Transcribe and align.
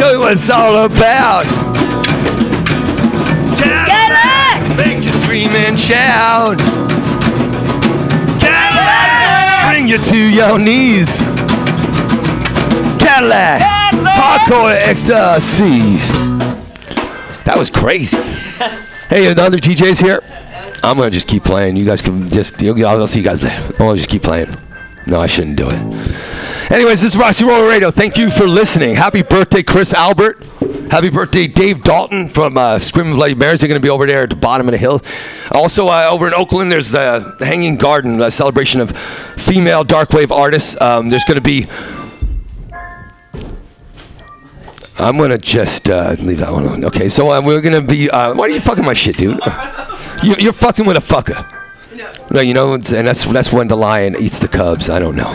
show 0.00 0.12
you 0.12 0.18
what 0.20 0.32
it's 0.32 0.48
all 0.48 0.84
about. 0.86 1.44
Cadillac! 3.60 4.78
Make 4.78 5.04
you 5.04 5.12
scream 5.12 5.50
and 5.50 5.78
shout. 5.78 6.58
Cadillac! 8.40 9.68
Bring 9.68 9.88
you 9.88 9.98
to 9.98 10.16
your 10.16 10.58
knees. 10.58 11.18
Cadillac! 12.98 13.60
Hardcore 14.16 14.74
ecstasy. 14.88 15.98
That 17.44 17.56
was 17.56 17.68
crazy. 17.70 18.18
Hey, 19.10 19.28
another 19.28 19.58
DJ's 19.58 19.98
here. 19.98 20.22
I'm 20.84 20.96
gonna 20.96 21.10
just 21.10 21.26
keep 21.26 21.42
playing. 21.42 21.74
You 21.74 21.84
guys 21.84 22.00
can 22.00 22.30
just. 22.30 22.62
I'll 22.62 23.06
see 23.08 23.18
you 23.18 23.24
guys 23.24 23.42
later. 23.42 23.60
I'm 23.70 23.76
gonna 23.76 23.96
just 23.96 24.08
keep 24.08 24.22
playing. 24.22 24.54
No, 25.08 25.20
I 25.20 25.26
shouldn't 25.26 25.56
do 25.56 25.68
it. 25.68 26.29
Anyways, 26.70 27.02
this 27.02 27.14
is 27.14 27.18
Roxy 27.18 27.44
Roller 27.44 27.68
Radio. 27.68 27.90
Thank 27.90 28.16
you 28.16 28.30
for 28.30 28.46
listening. 28.46 28.94
Happy 28.94 29.22
birthday, 29.22 29.60
Chris 29.60 29.92
Albert. 29.92 30.40
Happy 30.88 31.10
birthday, 31.10 31.48
Dave 31.48 31.82
Dalton 31.82 32.28
from 32.28 32.56
uh, 32.56 32.78
Screaming 32.78 33.14
Bloody 33.14 33.34
Marys. 33.34 33.58
They're 33.58 33.66
going 33.66 33.80
to 33.80 33.84
be 33.84 33.90
over 33.90 34.06
there 34.06 34.22
at 34.22 34.30
the 34.30 34.36
bottom 34.36 34.68
of 34.68 34.72
the 34.72 34.78
hill. 34.78 35.00
Also, 35.50 35.88
uh, 35.88 36.08
over 36.08 36.28
in 36.28 36.34
Oakland, 36.34 36.70
there's 36.70 36.94
a 36.94 37.34
Hanging 37.40 37.74
Garden, 37.74 38.22
a 38.22 38.30
celebration 38.30 38.80
of 38.80 38.96
female 38.96 39.82
dark 39.82 40.10
wave 40.10 40.30
artists. 40.30 40.80
Um, 40.80 41.08
there's 41.08 41.24
going 41.24 41.38
to 41.38 41.42
be. 41.42 41.66
I'm 44.96 45.16
going 45.16 45.30
to 45.30 45.38
just 45.38 45.90
uh, 45.90 46.14
leave 46.20 46.38
that 46.38 46.52
one 46.52 46.68
on. 46.68 46.84
Okay, 46.84 47.08
so 47.08 47.32
uh, 47.32 47.42
we're 47.44 47.60
going 47.60 47.74
to 47.74 47.82
be. 47.82 48.08
Uh, 48.08 48.32
why 48.36 48.44
are 48.44 48.50
you 48.50 48.60
fucking 48.60 48.84
my 48.84 48.94
shit, 48.94 49.16
dude? 49.16 49.40
You, 50.22 50.36
you're 50.38 50.52
fucking 50.52 50.84
with 50.84 50.98
a 50.98 51.00
fucker. 51.00 51.50
No, 52.30 52.42
you 52.42 52.52
know, 52.52 52.74
and 52.74 52.82
that's 52.84 53.24
that's 53.24 53.50
when 53.50 53.68
the 53.68 53.76
lion 53.76 54.16
eats 54.20 54.38
the 54.38 54.48
cubs. 54.48 54.90
I 54.90 54.98
don't 54.98 55.16
know. 55.16 55.32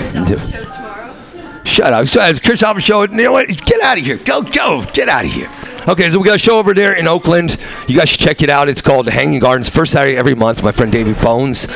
Shut 1.65 1.93
up. 1.93 2.05
Up. 2.15 2.29
It's 2.29 2.39
Chris 2.39 2.63
Albert 2.63 2.81
Show. 2.81 3.01
You 3.01 3.07
know 3.07 3.31
what? 3.31 3.47
Get 3.47 3.81
out 3.81 3.97
of 3.97 4.05
here. 4.05 4.17
Go, 4.17 4.41
go. 4.41 4.83
Get 4.93 5.09
out 5.09 5.25
of 5.25 5.31
here. 5.31 5.49
Okay, 5.87 6.07
so 6.09 6.19
we 6.19 6.25
got 6.25 6.35
a 6.35 6.39
show 6.39 6.59
over 6.59 6.73
there 6.73 6.95
in 6.95 7.07
Oakland. 7.07 7.57
You 7.87 7.97
guys 7.97 8.09
should 8.09 8.21
check 8.21 8.41
it 8.41 8.49
out. 8.49 8.69
It's 8.69 8.81
called 8.81 9.07
Hanging 9.07 9.39
Gardens. 9.39 9.67
First 9.67 9.91
Saturday 9.93 10.15
every 10.15 10.35
month. 10.35 10.63
My 10.63 10.71
friend 10.71 10.91
David 10.91 11.19
Bones 11.21 11.67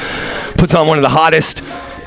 puts 0.58 0.74
on 0.76 0.88
one 0.88 0.98
of 0.98 1.02
the 1.02 1.10
hottest, 1.10 1.58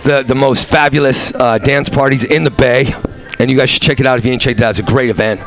the, 0.05 0.25
the 0.27 0.35
most 0.35 0.71
fabulous 0.71 1.35
uh, 1.35 1.59
dance 1.59 1.89
parties 1.89 2.25
in 2.25 2.45
the 2.45 2.51
Bay. 2.51 2.95
And 3.39 3.51
you 3.51 3.57
guys 3.57 3.71
should 3.71 3.83
check 3.83 4.01
it 4.01 4.07
out 4.07 4.19
if 4.19 4.25
you 4.25 4.33
ain't 4.33 4.43
checked 4.43 4.61
it 4.61 4.65
out. 4.65 4.71
It's 4.71 4.79
a 4.79 4.83
great 4.83 5.11
event. 5.11 5.41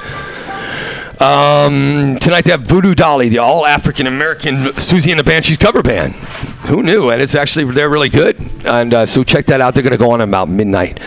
Um, 1.22 2.18
tonight 2.20 2.44
they 2.44 2.52
have 2.52 2.62
Voodoo 2.62 2.94
Dolly, 2.94 3.30
the 3.30 3.38
all 3.38 3.66
African 3.66 4.06
American 4.06 4.56
Siouxsie 4.56 5.12
and 5.12 5.20
the 5.20 5.24
Banshees 5.24 5.58
cover 5.58 5.82
band. 5.82 6.14
Who 6.68 6.84
knew? 6.84 7.10
And 7.10 7.22
it's 7.22 7.36
actually, 7.36 7.72
they're 7.72 7.90
really 7.90 8.10
good. 8.10 8.38
And 8.66 8.94
uh, 8.94 9.06
so 9.06 9.24
check 9.24 9.46
that 9.48 9.62
out. 9.62 9.74
They're 9.74 9.84
going 9.84 9.92
to 9.92 9.98
go 9.98 10.12
on 10.12 10.22
about 10.22 10.50
midnight. 10.50 11.00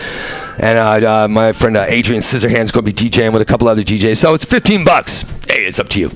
And 0.59 0.77
uh, 0.77 1.23
uh, 1.23 1.27
my 1.27 1.51
friend 1.53 1.77
uh, 1.77 1.85
Adrian 1.87 2.21
Scissorhands 2.21 2.71
going 2.71 2.85
to 2.85 2.91
be 2.91 2.93
DJing 2.93 3.31
with 3.33 3.41
a 3.41 3.45
couple 3.45 3.67
other 3.67 3.81
DJs. 3.81 4.17
So 4.17 4.33
it's 4.33 4.45
15 4.45 4.83
bucks. 4.83 5.21
Hey, 5.47 5.65
it's 5.65 5.79
up 5.79 5.89
to 5.89 5.99
you. 5.99 6.11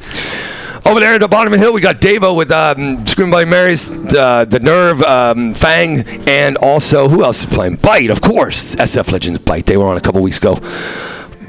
Over 0.86 1.00
there 1.00 1.14
at 1.14 1.22
the 1.22 1.30
bottom 1.30 1.54
of 1.54 1.60
the 1.60 1.66
hill, 1.66 1.74
we 1.74 1.80
got 1.80 2.02
Davo 2.02 2.36
with 2.36 2.52
um, 2.52 3.08
Scream 3.08 3.32
by 3.32 3.46
Marys, 3.46 3.90
uh, 4.14 4.44
The 4.44 4.60
Nerve, 4.60 5.02
um, 5.04 5.54
Fang, 5.54 6.04
and 6.28 6.58
also, 6.58 7.08
who 7.08 7.24
else 7.24 7.46
is 7.46 7.54
playing? 7.54 7.78
Bite, 7.78 8.10
of 8.10 8.20
course. 8.20 8.76
SF 8.76 9.12
Legends 9.12 9.40
Bite. 9.40 9.66
They 9.66 9.78
were 9.78 9.86
on 9.86 9.96
a 9.96 10.02
couple 10.02 10.22
weeks 10.22 10.40
ago 10.40 10.60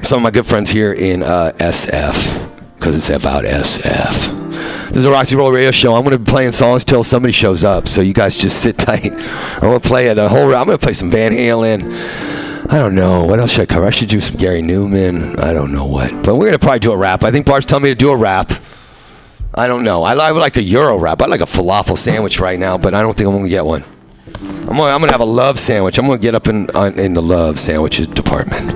some 0.04 0.18
of 0.18 0.22
my 0.22 0.30
good 0.30 0.46
friends 0.46 0.68
here 0.68 0.92
in 0.92 1.22
uh, 1.22 1.50
SF 1.56 2.53
because 2.76 2.96
it's 2.96 3.10
about 3.10 3.44
SF. 3.44 4.88
This 4.88 4.98
is 4.98 5.04
a 5.06 5.10
Roxy 5.10 5.36
Roller 5.36 5.54
Radio 5.54 5.70
show. 5.70 5.94
I'm 5.94 6.04
going 6.04 6.12
to 6.12 6.18
be 6.18 6.30
playing 6.30 6.52
songs 6.52 6.84
till 6.84 7.02
somebody 7.02 7.32
shows 7.32 7.64
up. 7.64 7.88
So 7.88 8.00
you 8.00 8.12
guys 8.12 8.36
just 8.36 8.62
sit 8.62 8.78
tight. 8.78 9.12
I'm 9.12 9.60
going 9.60 9.80
to 9.80 9.88
play 9.88 10.12
the 10.14 10.28
whole. 10.28 10.54
I'm 10.54 10.66
going 10.66 10.78
to 10.78 10.82
play 10.82 10.92
some 10.92 11.10
Van 11.10 11.32
Halen. 11.32 11.92
I 12.70 12.78
don't 12.78 12.94
know 12.94 13.24
what 13.24 13.40
else 13.40 13.52
should 13.52 13.62
I 13.62 13.66
cover. 13.66 13.86
I 13.86 13.90
should 13.90 14.08
do 14.08 14.20
some 14.20 14.36
Gary 14.36 14.62
Numan. 14.62 15.38
I 15.38 15.52
don't 15.52 15.72
know 15.72 15.84
what, 15.84 16.10
but 16.22 16.36
we're 16.36 16.46
going 16.46 16.52
to 16.52 16.58
probably 16.58 16.78
do 16.78 16.92
a 16.92 16.96
rap. 16.96 17.22
I 17.22 17.30
think 17.30 17.46
Bart's 17.46 17.66
telling 17.66 17.82
me 17.82 17.90
to 17.90 17.94
do 17.94 18.10
a 18.10 18.16
rap. 18.16 18.52
I 19.54 19.66
don't 19.66 19.84
know. 19.84 20.02
I, 20.02 20.14
I 20.14 20.32
would 20.32 20.40
like 20.40 20.56
a 20.56 20.62
Euro 20.62 20.98
wrap. 20.98 21.22
I'd 21.22 21.30
like 21.30 21.40
a 21.40 21.44
falafel 21.44 21.96
sandwich 21.96 22.40
right 22.40 22.58
now, 22.58 22.78
but 22.78 22.94
I 22.94 23.02
don't 23.02 23.16
think 23.16 23.28
I'm 23.28 23.34
going 23.34 23.44
to 23.44 23.50
get 23.50 23.64
one. 23.64 23.84
I'm 24.36 24.76
going 24.76 24.80
I'm 24.80 25.00
to 25.02 25.12
have 25.12 25.20
a 25.20 25.24
love 25.24 25.58
sandwich. 25.58 25.98
I'm 25.98 26.06
going 26.06 26.18
to 26.18 26.22
get 26.22 26.34
up 26.34 26.48
in 26.48 26.74
uh, 26.74 26.92
in 26.96 27.14
the 27.14 27.22
love 27.22 27.60
sandwiches 27.60 28.06
department. 28.08 28.72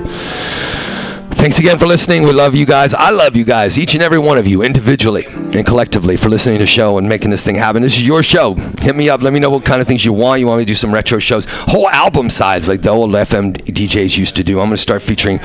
Thanks 1.39 1.61
again 1.61 1.79
for 1.79 1.87
listening. 1.87 2.25
We 2.25 2.33
love 2.33 2.57
you 2.57 2.67
guys. 2.67 2.95
I 2.95 3.11
love 3.11 3.37
you 3.37 3.45
guys, 3.45 3.79
each 3.79 3.95
and 3.95 4.03
every 4.03 4.19
one 4.19 4.39
of 4.39 4.47
you, 4.49 4.65
individually 4.65 5.25
and 5.27 5.65
collectively, 5.65 6.17
for 6.17 6.29
listening 6.29 6.59
to 6.59 6.65
the 6.65 6.67
show 6.67 6.99
and 6.99 7.09
making 7.09 7.31
this 7.31 7.45
thing 7.45 7.55
happen. 7.55 7.81
This 7.81 7.97
is 7.97 8.05
your 8.05 8.25
show. 8.25 8.55
Hit 8.55 8.97
me 8.97 9.09
up. 9.09 9.23
Let 9.23 9.33
me 9.33 9.39
know 9.39 9.49
what 9.49 9.65
kind 9.65 9.81
of 9.81 9.87
things 9.87 10.05
you 10.05 10.13
want. 10.13 10.41
You 10.41 10.49
want 10.49 10.59
me 10.59 10.65
to 10.65 10.69
do 10.69 10.75
some 10.75 10.93
retro 10.93 11.21
shows, 11.21 11.47
whole 11.49 11.89
album 11.91 12.29
sides 12.29 12.69
like 12.69 12.83
the 12.83 12.91
old 12.91 13.11
FM 13.11 13.57
DJs 13.57 14.19
used 14.19 14.35
to 14.35 14.43
do. 14.43 14.59
I'm 14.59 14.67
going 14.67 14.73
to 14.73 14.83
start 14.83 15.01
featuring 15.01 15.37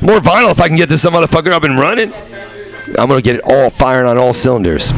more 0.00 0.20
vinyl 0.20 0.50
if 0.50 0.60
I 0.60 0.68
can 0.68 0.76
get 0.78 0.88
this 0.88 1.04
motherfucker 1.04 1.50
up 1.50 1.64
and 1.64 1.78
running. 1.78 2.14
I'm 2.98 3.06
going 3.06 3.18
to 3.18 3.22
get 3.22 3.36
it 3.36 3.42
all 3.44 3.68
firing 3.68 4.08
on 4.08 4.16
all 4.16 4.32
cylinders. 4.32 4.90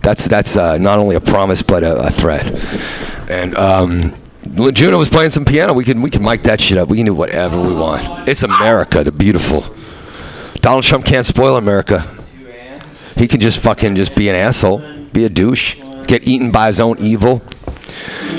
That's 0.00 0.28
that's 0.28 0.56
uh, 0.56 0.78
not 0.78 1.00
only 1.00 1.16
a 1.16 1.20
promise 1.20 1.60
but 1.60 1.82
a, 1.82 2.06
a 2.06 2.10
threat. 2.10 2.46
And 3.28 3.56
um, 3.56 4.14
when 4.56 4.74
Juno 4.74 4.98
was 4.98 5.08
playing 5.08 5.30
some 5.30 5.44
piano, 5.44 5.72
we 5.72 5.84
can 5.84 6.02
we 6.02 6.10
can 6.10 6.22
mic 6.22 6.42
that 6.44 6.60
shit 6.60 6.78
up. 6.78 6.88
We 6.88 6.96
can 6.96 7.06
do 7.06 7.14
whatever 7.14 7.60
we 7.60 7.72
want. 7.72 8.28
It's 8.28 8.42
America, 8.42 9.04
the 9.04 9.12
beautiful. 9.12 9.64
Donald 10.56 10.84
Trump 10.84 11.04
can't 11.04 11.24
spoil 11.24 11.56
America. 11.56 12.02
He 13.16 13.28
can 13.28 13.40
just 13.40 13.60
fucking 13.60 13.96
just 13.96 14.16
be 14.16 14.28
an 14.28 14.34
asshole, 14.34 14.78
be 15.12 15.24
a 15.24 15.28
douche, 15.28 15.80
get 16.06 16.26
eaten 16.26 16.50
by 16.50 16.66
his 16.66 16.80
own 16.80 16.98
evil. 16.98 17.42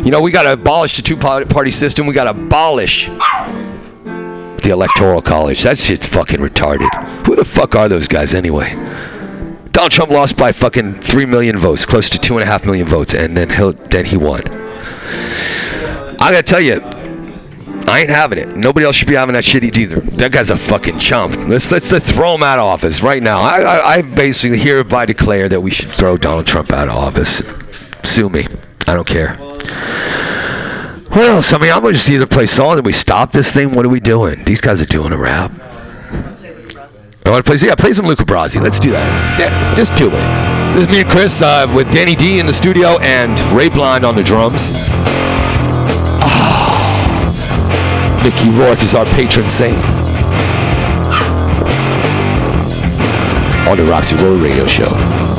You 0.04 0.12
know, 0.12 0.22
we 0.22 0.32
got 0.32 0.44
to 0.44 0.54
abolish 0.54 0.96
the 0.96 1.02
two-party 1.02 1.72
system. 1.72 2.08
We 2.08 2.14
got 2.14 2.24
to 2.24 2.32
abolish 2.32 3.08
the 3.08 4.70
electoral 4.72 5.22
college. 5.22 5.64
That 5.64 5.78
shit's 5.78 6.08
fucking 6.08 6.40
retarded. 6.40 6.90
Who 7.26 7.36
the 7.36 7.46
fuck 7.46 7.76
are 7.76 7.90
those 7.90 8.08
guys 8.08 8.34
anyway? 8.34 8.74
Donald 9.72 9.92
Trump 9.92 10.12
lost 10.12 10.38
by 10.38 10.52
fucking 10.52 11.02
three 11.02 11.26
million 11.26 11.58
votes, 11.58 11.86
close 11.86 12.10
to 12.10 12.20
two 12.20 12.36
and 12.36 12.44
a 12.44 12.46
half 12.46 12.66
million 12.66 12.88
votes, 12.88 13.14
and 13.14 13.38
then 13.38 13.50
he 13.50 13.72
then 13.90 14.06
he 14.06 14.18
won. 14.18 14.42
I 16.22 16.32
gotta 16.32 16.44
tell 16.44 16.62
you, 16.62 16.80
I 17.88 18.02
ain't 18.02 18.10
having 18.12 18.38
it. 18.38 18.56
Nobody 18.56 18.86
else 18.86 18.96
should 18.96 19.08
be 19.08 19.16
having 19.16 19.34
that 19.34 19.44
shit 19.44 19.64
either. 19.64 20.02
That 20.02 20.32
guy's 20.32 20.52
a 20.52 20.56
fucking 20.56 21.00
chump. 21.00 21.36
Let's 21.48 21.72
let's, 21.72 21.92
let's 21.92 22.12
throw 22.12 22.36
him 22.36 22.44
out 22.44 22.60
of 22.60 22.66
office 22.66 23.02
right 23.02 23.24
now. 23.24 23.42
I, 23.42 23.62
I 23.62 23.94
I 23.96 24.02
basically 24.04 24.60
hereby 24.60 25.08
declare 25.08 25.50
that 25.50 25.62
we 25.62 25.72
should 25.72 25.90
throw 25.90 26.18
Donald 26.18 26.46
Trump 26.46 26.72
out 26.72 26.90
of 26.90 26.96
office. 26.96 27.42
Sue 28.04 28.30
me. 28.30 28.48
I 28.88 28.94
don't 28.94 29.08
care. 29.08 29.36
What 31.10 31.26
else? 31.26 31.52
I 31.54 31.58
mean, 31.58 31.72
I'm 31.72 31.82
gonna 31.82 31.94
just 31.94 32.10
either 32.10 32.28
play 32.28 32.46
songs 32.46 32.78
and 32.78 32.86
we 32.86 32.94
stop 32.94 33.32
this 33.32 33.52
thing. 33.52 33.74
What 33.74 33.86
are 33.86 33.90
we 33.90 34.00
doing? 34.00 34.44
These 34.44 34.62
guys 34.62 34.80
are 34.80 34.86
doing 34.86 35.14
a 35.14 35.18
rap. 35.18 35.52
I 37.26 37.30
want 37.30 37.44
to 37.46 37.52
play. 37.52 37.68
Yeah, 37.68 37.76
play 37.76 37.94
some 37.94 38.06
Luca 38.06 38.26
Brasi. 38.26 38.62
Let's 38.62 38.80
do 38.80 38.92
that. 38.92 39.40
Yeah, 39.40 39.74
just 39.74 39.96
do 39.96 40.08
it. 40.08 40.76
This 40.76 40.84
is 40.84 40.90
me 40.90 41.02
and 41.02 41.10
Chris 41.10 41.42
uh, 41.42 41.72
with 41.76 41.92
Danny 41.92 42.16
D 42.16 42.40
in 42.40 42.46
the 42.46 42.54
studio 42.54 43.00
and 43.00 43.40
Ray 43.56 43.70
Blind 43.70 44.06
on 44.06 44.16
the 44.16 44.24
drums. 44.24 44.70
Mickey 48.24 48.50
Rourke 48.50 48.84
is 48.84 48.94
our 48.96 49.06
patron 49.06 49.50
saint. 49.50 49.78
On 53.68 53.78
the 53.78 53.86
Roxy 53.90 54.16
Roller 54.16 54.38
Radio 54.38 54.66
Show. 54.68 55.31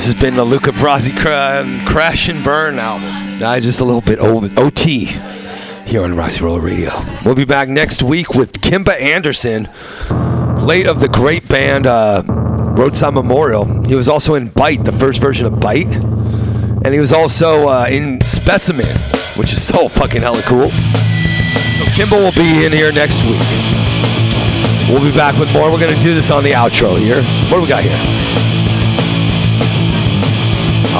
This 0.00 0.06
has 0.06 0.18
been 0.18 0.34
the 0.34 0.44
Luca 0.46 0.70
Brasi 0.70 1.14
cra- 1.14 1.84
Crash 1.86 2.30
and 2.30 2.42
Burn 2.42 2.78
album. 2.78 3.44
I 3.44 3.60
just 3.60 3.80
a 3.80 3.84
little 3.84 4.00
bit 4.00 4.18
OT 4.18 5.04
here 5.84 6.04
on 6.04 6.16
Roxy 6.16 6.42
Roller 6.42 6.62
Radio. 6.62 6.90
We'll 7.22 7.34
be 7.34 7.44
back 7.44 7.68
next 7.68 8.02
week 8.02 8.30
with 8.34 8.62
Kimba 8.62 8.98
Anderson, 8.98 9.68
late 10.66 10.86
of 10.86 11.00
the 11.00 11.08
great 11.08 11.46
band 11.48 11.86
uh, 11.86 12.22
Roadside 12.26 13.12
Memorial. 13.12 13.66
He 13.84 13.94
was 13.94 14.08
also 14.08 14.36
in 14.36 14.48
Bite, 14.48 14.84
the 14.86 14.92
first 14.92 15.20
version 15.20 15.44
of 15.44 15.60
Bite. 15.60 15.94
And 15.94 16.94
he 16.94 16.98
was 16.98 17.12
also 17.12 17.68
uh, 17.68 17.86
in 17.90 18.22
Specimen, 18.22 18.96
which 19.36 19.52
is 19.52 19.62
so 19.62 19.86
fucking 19.86 20.22
hella 20.22 20.40
cool. 20.44 20.70
So 20.70 21.84
Kimba 21.92 22.12
will 22.12 22.32
be 22.32 22.64
in 22.64 22.72
here 22.72 22.90
next 22.90 23.22
week. 23.24 23.38
We'll 24.88 25.04
be 25.04 25.14
back 25.14 25.38
with 25.38 25.52
more. 25.52 25.70
We're 25.70 25.78
going 25.78 25.94
to 25.94 26.02
do 26.02 26.14
this 26.14 26.30
on 26.30 26.42
the 26.42 26.52
outro 26.52 26.98
here. 26.98 27.22
What 27.50 27.58
do 27.58 27.60
we 27.60 27.68
got 27.68 27.84
here? 27.84 28.49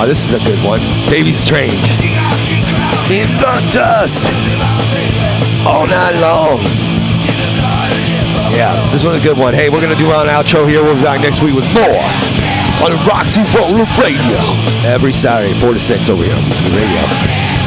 Oh, 0.01 0.07
this 0.07 0.25
is 0.25 0.33
a 0.33 0.39
good 0.39 0.65
one. 0.65 0.81
Baby 1.11 1.31
Strange. 1.31 1.77
In 3.13 3.29
the 3.37 3.69
dust. 3.69 4.33
All 5.69 5.87
night 5.87 6.17
long. 6.17 6.57
Yeah, 8.57 8.81
this 8.93 9.05
was 9.05 9.21
a 9.21 9.23
good 9.23 9.37
one. 9.37 9.53
Hey, 9.53 9.69
we're 9.69 9.83
going 9.83 9.93
to 9.95 10.03
do 10.03 10.11
our 10.11 10.25
outro 10.25 10.67
here. 10.67 10.83
We'll 10.83 10.95
be 10.95 11.03
back 11.03 11.21
next 11.21 11.43
week 11.43 11.55
with 11.55 11.69
more 11.75 12.01
on 12.81 12.97
Roxy 13.07 13.43
Roller 13.53 13.85
Radio. 14.01 14.41
Every 14.89 15.13
Saturday, 15.13 15.53
4 15.61 15.75
to 15.75 15.79
6 15.79 16.09
over 16.09 16.23
here 16.25 16.35
Radio. 16.73 17.61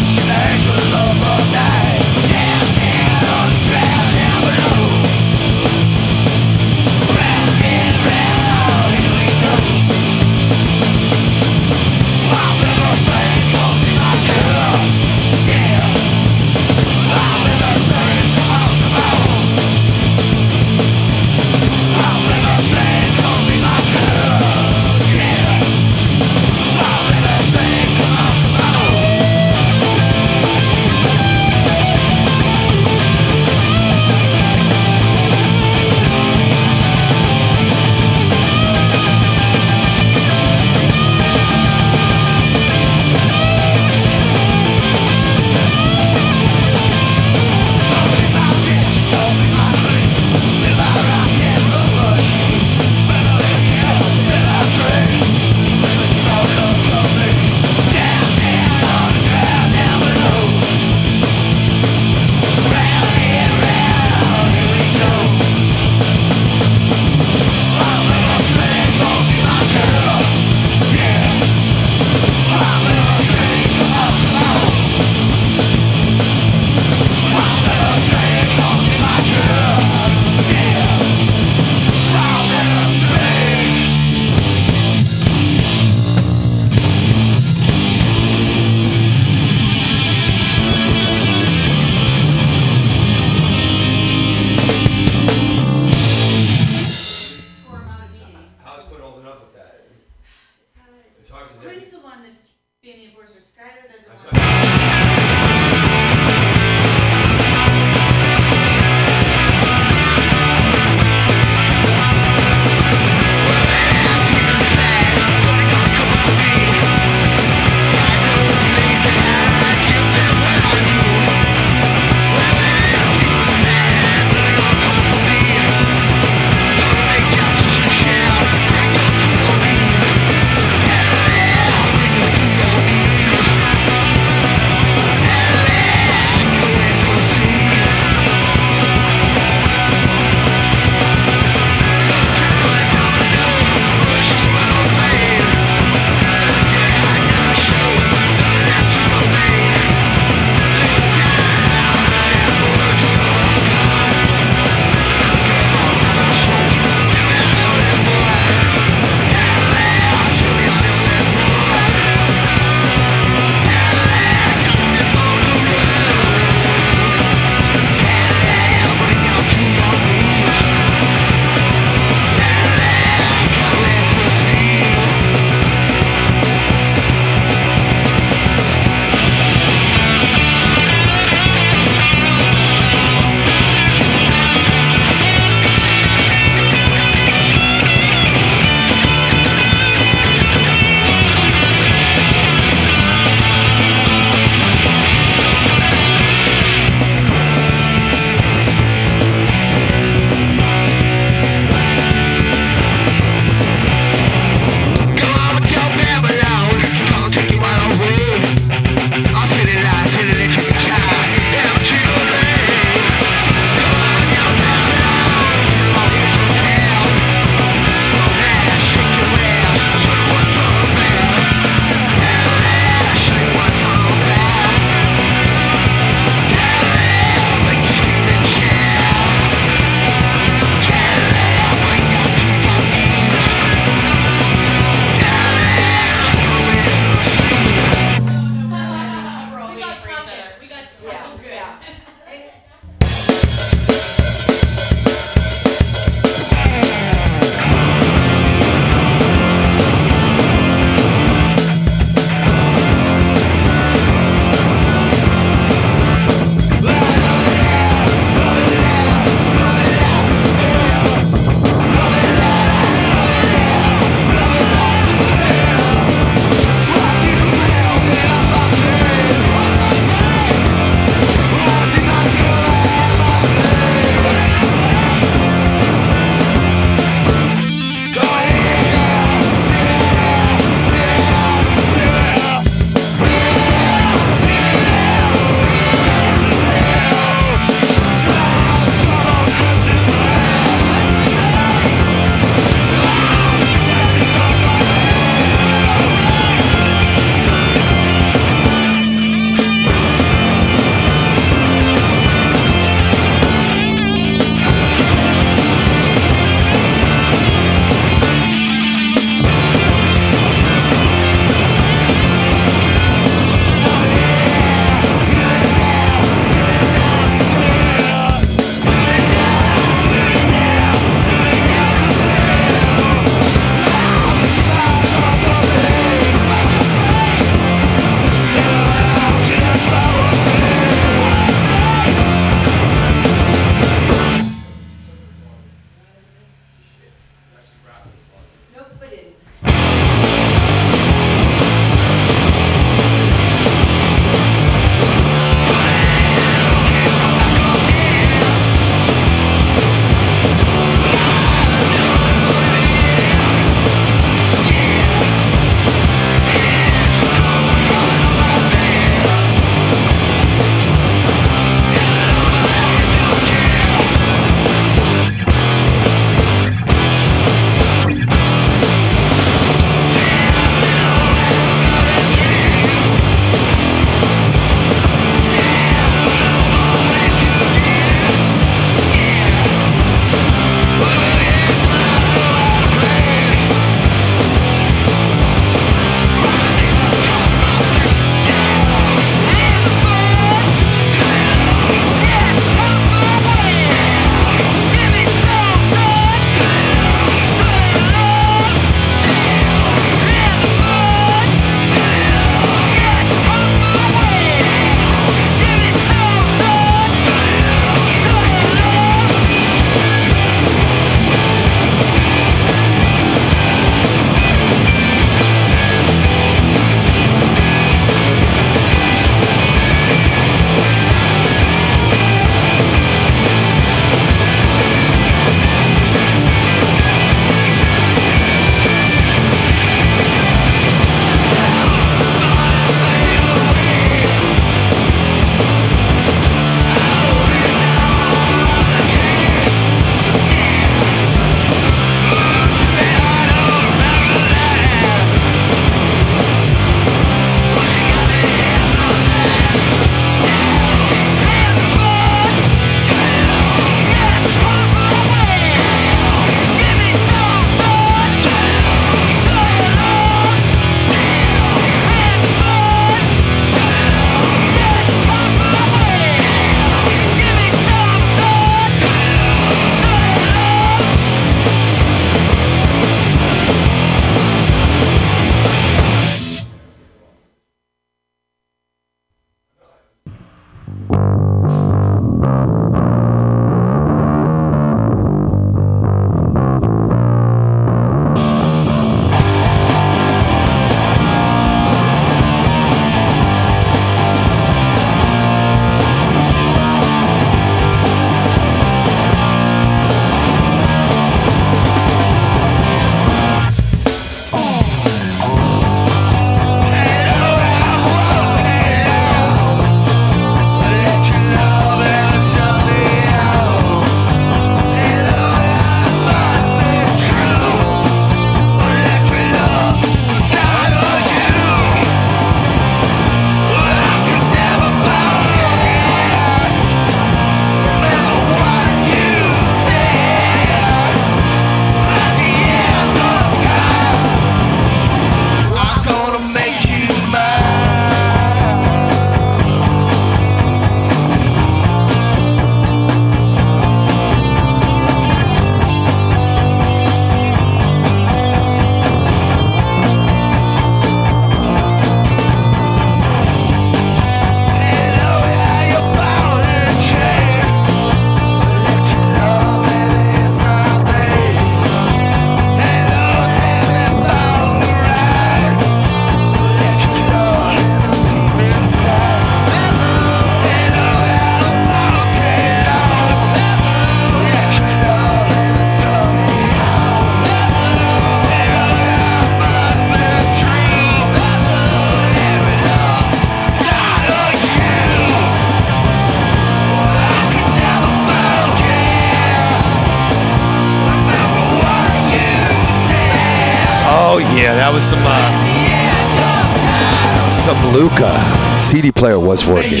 Was 599.52 599.68
working. 599.68 600.00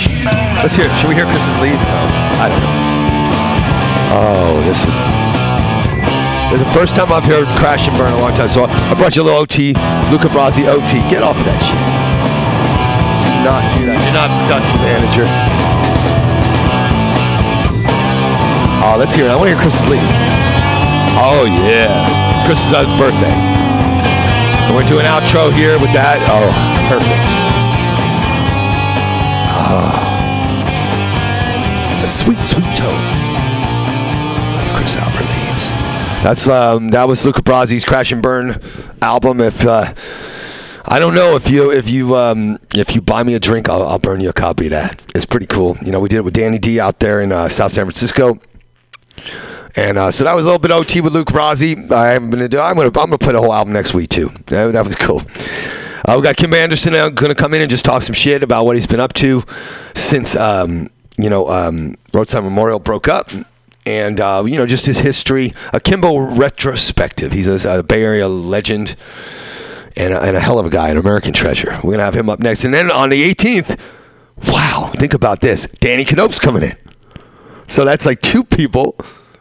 Let's 0.64 0.72
hear. 0.80 0.88
it. 0.88 0.92
Should 0.96 1.12
we 1.12 1.14
hear 1.14 1.28
Chris's 1.28 1.60
lead? 1.60 1.76
I 1.76 2.48
don't 2.48 2.62
know. 2.64 2.72
Oh, 4.16 4.64
this 4.64 4.80
is. 4.88 4.96
This 6.48 6.60
is 6.60 6.64
the 6.64 6.72
first 6.72 6.96
time 6.96 7.12
I've 7.12 7.28
heard 7.28 7.44
Crash 7.60 7.84
and 7.84 7.92
Burn 8.00 8.08
in 8.08 8.16
a 8.16 8.22
long 8.24 8.32
time. 8.32 8.48
So 8.48 8.64
I 8.64 8.94
brought 8.96 9.12
you 9.12 9.20
a 9.20 9.26
little 9.28 9.40
OT, 9.44 9.76
Luca 10.08 10.32
Brasi 10.32 10.64
OT. 10.72 11.04
Get 11.12 11.20
off 11.20 11.36
that 11.44 11.60
shit. 11.60 11.76
Do 13.20 13.32
not 13.44 13.60
do 13.76 13.84
that. 13.92 14.00
You're 14.00 14.16
not 14.16 14.32
production 14.40 14.80
manager. 14.88 15.28
Oh, 18.80 18.96
let's 18.96 19.12
hear 19.12 19.28
it. 19.28 19.32
I 19.32 19.36
want 19.36 19.52
to 19.52 19.52
hear 19.52 19.60
Chris's 19.60 19.84
lead. 19.84 20.00
Oh 21.20 21.44
yeah, 21.44 21.92
it's 22.40 22.48
Chris's 22.48 22.88
birthday. 22.96 23.36
We're 24.72 24.88
doing 24.88 25.04
outro 25.04 25.52
here 25.52 25.76
with 25.76 25.92
that. 25.92 26.16
Oh, 26.32 26.48
perfect. 26.88 27.61
The 32.02 32.06
sweet, 32.06 32.44
sweet 32.44 32.76
tone 32.76 32.92
of 34.60 34.68
Chris 34.76 34.96
Albert 34.96 35.24
leads. 35.24 35.70
That's 36.22 36.46
um, 36.46 36.88
that 36.90 37.08
was 37.08 37.24
Luca 37.24 37.40
Brasi's 37.40 37.82
Crash 37.82 38.12
and 38.12 38.22
Burn 38.22 38.60
album. 39.00 39.40
If 39.40 39.64
uh, 39.64 39.94
I 40.84 40.98
don't 40.98 41.14
know 41.14 41.36
if 41.36 41.48
you 41.48 41.70
if 41.70 41.88
you 41.88 42.14
um, 42.16 42.58
if 42.74 42.94
you 42.94 43.00
buy 43.00 43.22
me 43.22 43.32
a 43.34 43.40
drink, 43.40 43.70
I'll, 43.70 43.86
I'll 43.88 43.98
burn 43.98 44.20
you 44.20 44.28
a 44.28 44.34
copy 44.34 44.66
of 44.66 44.72
that. 44.72 45.06
It's 45.14 45.24
pretty 45.24 45.46
cool. 45.46 45.78
You 45.82 45.90
know, 45.90 46.00
we 46.00 46.10
did 46.10 46.18
it 46.18 46.24
with 46.24 46.34
Danny 46.34 46.58
D 46.58 46.78
out 46.78 47.00
there 47.00 47.22
in 47.22 47.32
uh, 47.32 47.48
South 47.48 47.72
San 47.72 47.86
Francisco. 47.86 48.38
And 49.74 49.96
uh, 49.96 50.10
so 50.10 50.24
that 50.24 50.34
was 50.34 50.44
a 50.44 50.48
little 50.48 50.60
bit 50.60 50.70
OT 50.70 51.00
with 51.00 51.14
Luca 51.14 51.32
Brasi. 51.32 51.90
I'm 51.90 52.28
gonna 52.28 52.46
do. 52.46 52.60
I'm 52.60 52.76
gonna. 52.76 52.88
I'm 52.88 52.92
gonna 52.92 53.16
play 53.16 53.32
the 53.32 53.40
whole 53.40 53.54
album 53.54 53.72
next 53.72 53.94
week 53.94 54.10
too. 54.10 54.28
That, 54.46 54.72
that 54.72 54.84
was 54.84 54.96
cool. 54.96 55.22
Uh, 56.06 56.14
we 56.16 56.22
got 56.22 56.36
Kim 56.36 56.52
Anderson 56.52 56.94
uh, 56.94 57.08
gonna 57.08 57.34
come 57.34 57.54
in 57.54 57.62
and 57.62 57.70
just 57.70 57.84
talk 57.84 58.02
some 58.02 58.14
shit 58.14 58.42
about 58.42 58.64
what 58.64 58.76
he's 58.76 58.86
been 58.86 59.00
up 59.00 59.12
to 59.14 59.42
since 59.94 60.36
um, 60.36 60.88
you 61.16 61.30
know 61.30 61.48
um, 61.48 61.94
Roadside 62.12 62.42
Memorial 62.42 62.78
broke 62.78 63.08
up, 63.08 63.30
and 63.86 64.20
uh, 64.20 64.42
you 64.46 64.56
know 64.56 64.66
just 64.66 64.86
his 64.86 64.98
history. 64.98 65.52
A 65.72 65.80
Kimbo 65.80 66.18
retrospective. 66.18 67.32
He's 67.32 67.48
a, 67.48 67.78
a 67.78 67.82
Bay 67.82 68.02
Area 68.02 68.28
legend 68.28 68.96
and 69.96 70.14
a, 70.14 70.20
and 70.20 70.36
a 70.36 70.40
hell 70.40 70.58
of 70.58 70.66
a 70.66 70.70
guy, 70.70 70.88
an 70.88 70.96
American 70.96 71.32
treasure. 71.32 71.78
We're 71.84 71.92
gonna 71.92 72.04
have 72.04 72.14
him 72.14 72.28
up 72.28 72.40
next, 72.40 72.64
and 72.64 72.74
then 72.74 72.90
on 72.90 73.10
the 73.10 73.34
18th. 73.34 73.78
Wow, 74.48 74.90
think 74.94 75.14
about 75.14 75.40
this. 75.40 75.66
Danny 75.66 76.04
Knope's 76.04 76.40
coming 76.40 76.64
in. 76.64 76.76
So 77.68 77.84
that's 77.84 78.06
like 78.06 78.20
two 78.20 78.42
people 78.42 78.96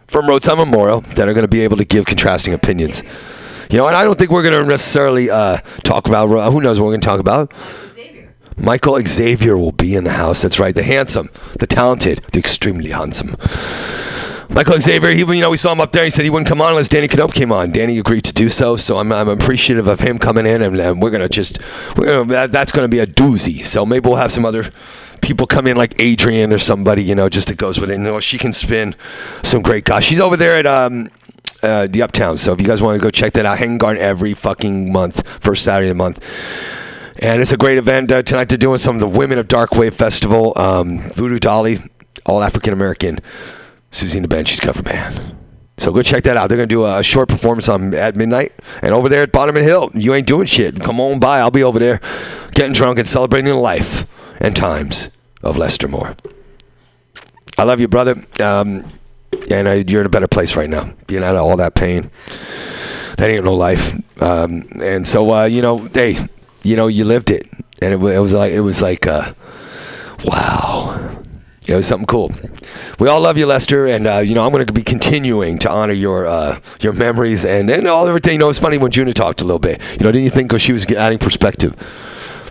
from 0.08 0.28
Roadside 0.28 0.58
Memorial 0.58 1.02
that 1.02 1.28
are 1.28 1.34
going 1.34 1.44
to 1.44 1.48
be 1.48 1.62
able 1.62 1.78
to 1.78 1.86
give 1.86 2.06
contrasting 2.06 2.54
opinions. 2.54 3.02
You 3.72 3.78
know, 3.78 3.88
and 3.88 3.96
I 3.96 4.04
don't 4.04 4.20
think 4.20 4.32
we're 4.32 4.44
going 4.44 4.62
to 4.62 4.70
necessarily 4.70 5.30
uh, 5.30 5.58
talk 5.84 6.10
about, 6.10 6.28
who 6.52 6.60
knows 6.60 6.78
what 6.80 6.88
we're 6.88 6.92
going 6.92 7.02
to 7.02 7.08
talk 7.08 7.22
about. 7.22 7.54
Xavier. 7.94 8.34
Michael 8.58 9.00
Xavier 9.00 9.58
will 9.58 9.72
be 9.72 9.96
in 9.96 10.04
the 10.04 10.12
house. 10.12 10.42
That's 10.42 10.60
right. 10.60 10.76
The 10.76 10.84
handsome, 10.84 11.30
the 11.58 11.68
talented, 11.68 12.20
the 12.34 12.40
extremely 12.40 12.90
handsome. 12.90 13.38
Michael 14.50 14.78
Xavier, 14.78 15.12
he, 15.12 15.20
you 15.22 15.40
know, 15.40 15.50
we 15.50 15.56
saw 15.56 15.72
him 15.72 15.80
up 15.80 15.94
there. 15.94 16.04
He 16.04 16.10
said 16.10 16.26
he 16.26 16.30
wouldn't 16.30 16.50
come 16.50 16.62
on 16.62 16.72
unless 16.72 16.90
Danny 16.90 17.08
Knope 17.08 17.34
came 17.34 17.54
on. 17.54 17.72
Danny 17.72 17.98
agreed 17.98 18.26
to 18.26 18.34
do 18.34 18.50
so, 18.50 18.76
so 18.76 18.98
I'm, 18.98 19.10
I'm 19.14 19.30
appreciative 19.30 19.88
of 19.88 20.02
him 20.02 20.20
coming 20.20 20.46
in, 20.46 20.62
and, 20.62 20.78
and 20.78 21.02
we're 21.02 21.10
gonna 21.10 21.30
just, 21.30 21.60
we're 21.96 22.08
gonna, 22.08 22.26
that, 22.26 22.52
that's 22.52 22.74
gonna 22.74 22.90
be 22.90 23.00
a 23.00 23.08
doozy. 23.08 23.64
So 23.64 23.86
maybe 23.86 24.10
we'll 24.10 24.18
have 24.18 24.34
some 24.34 24.44
other 24.44 24.70
people 25.22 25.48
come 25.48 25.68
in 25.68 25.78
like 25.78 25.96
Adrian 26.00 26.52
or 26.52 26.58
somebody, 26.58 27.04
you 27.04 27.16
know, 27.16 27.30
just 27.30 27.48
that 27.48 27.58
goes 27.58 27.80
with 27.80 27.90
it. 27.90 27.94
You 27.94 28.04
know, 28.04 28.20
she 28.20 28.38
can 28.38 28.52
spin 28.52 28.94
some 29.44 29.62
great 29.62 29.86
gosh. 29.86 30.06
She's 30.06 30.20
over 30.20 30.36
there 30.36 30.58
at 30.58 30.66
um, 30.66 31.10
uh, 31.64 31.88
the 31.88 32.02
Uptown. 32.02 32.38
So 32.38 32.54
if 32.54 32.62
you 32.62 32.68
guys 32.68 32.82
want 32.82 33.00
to 33.00 33.04
go 33.04 33.12
check 33.12 33.34
that 33.34 33.46
out, 33.46 33.58
Hanging 33.58 33.78
Garden 33.78 34.02
every 34.02 34.34
fucking 34.34 34.92
month, 34.92 35.28
first 35.42 35.64
Saturday 35.64 35.90
of 35.90 35.98
the 35.98 36.04
month. 36.04 36.20
And 37.20 37.42
it's 37.42 37.52
a 37.52 37.58
great 37.58 37.78
event 37.78 38.12
uh, 38.12 38.24
tonight. 38.24 38.50
They're 38.50 38.58
doing 38.58 38.78
some 38.78 38.96
of 38.96 39.02
the 39.02 39.08
Women 39.08 39.38
of 39.38 39.48
Dark 39.48 39.76
Wave 39.76 39.94
Festival, 39.94 40.54
um, 40.56 41.00
Voodoo 41.00 41.40
Dolly, 41.40 41.78
all 42.26 42.42
African 42.42 42.74
American, 42.74 43.20
the 43.92 44.28
Banshees 44.28 44.60
cover 44.60 44.82
band. 44.82 45.36
So 45.78 45.92
go 45.92 46.02
check 46.02 46.24
that 46.26 46.38
out. 46.38 46.48
They're 46.48 46.58
gonna 46.58 46.68
do 46.68 46.86
a 46.86 47.02
short 47.02 47.28
performance 47.30 47.68
on 47.68 47.94
at 47.96 48.16
midnight, 48.16 48.52
and 48.82 48.94
over 48.94 49.10
there 49.10 49.24
at 49.24 49.32
Bottom 49.32 49.56
Hill, 49.56 49.90
you 49.94 50.14
ain't 50.14 50.28
doing 50.28 50.46
shit. 50.46 50.80
Come 50.80 51.00
on 51.00 51.20
by. 51.20 51.40
I'll 51.40 51.50
be 51.52 51.64
over 51.64 51.80
there, 51.80 52.00
getting 52.54 52.74
drunk 52.74 53.00
and 53.00 53.08
celebrating 53.08 53.48
the 53.48 53.56
life 53.56 54.06
and 54.40 54.56
times 54.56 55.16
of 55.44 55.58
Lester 55.58 55.88
Moore. 55.88 56.16
I 57.58 57.64
love 57.64 57.80
you, 57.80 57.88
brother. 57.88 58.24
Um, 58.42 58.86
and 59.52 59.68
uh, 59.68 59.72
you're 59.88 60.02
in 60.02 60.08
a 60.08 60.10
better 60.10 60.28
place 60.28 60.56
right 60.56 60.70
now, 60.70 60.92
being 61.08 61.24
out 61.24 61.36
of 61.36 61.44
all 61.44 61.58
that 61.58 61.76
pain. 61.76 62.10
That 63.18 63.30
ain't 63.30 63.46
no 63.46 63.54
life. 63.54 63.94
Um, 64.22 64.68
and 64.82 65.06
so, 65.06 65.34
uh, 65.34 65.46
you 65.46 65.62
know, 65.62 65.78
hey, 65.94 66.18
you 66.64 66.76
know, 66.76 66.88
you 66.88 67.06
lived 67.06 67.30
it, 67.30 67.48
and 67.82 67.94
it, 67.94 67.98
it 67.98 68.20
was 68.20 68.34
like 68.34 68.52
it 68.52 68.62
was 68.62 68.82
like, 68.82 69.06
uh, 69.06 69.34
wow, 70.24 71.22
it 71.68 71.76
was 71.76 71.88
something 71.88 72.08
cool. 72.08 72.32
We 73.00 73.08
all 73.08 73.20
love 73.22 73.38
you, 73.38 73.46
Lester, 73.46 73.88
and 73.88 74.08
uh, 74.08 74.18
you 74.18 74.36
know 74.36 74.46
I'm 74.46 74.52
going 74.52 74.66
to 74.66 74.74
be 74.74 74.84
continuing 74.84 75.58
to 75.60 75.72
honor 75.72 75.94
your 75.94 76.28
uh, 76.28 76.60
your 76.82 76.94
memories 76.94 77.46
and 77.46 77.70
and 77.70 77.88
all 77.88 78.08
everything. 78.08 78.34
You 78.34 78.40
know, 78.40 78.50
it's 78.50 78.60
funny 78.60 78.78
when 78.78 78.92
Juna 78.92 79.14
talked 79.14 79.42
a 79.42 79.46
little 79.46 79.60
bit. 79.60 79.82
You 79.94 80.04
know, 80.04 80.12
didn't 80.12 80.24
you 80.24 80.30
think 80.30 80.50
because 80.50 80.62
she 80.62 80.74
was 80.74 80.86
adding 80.92 81.20
perspective? 81.20 81.76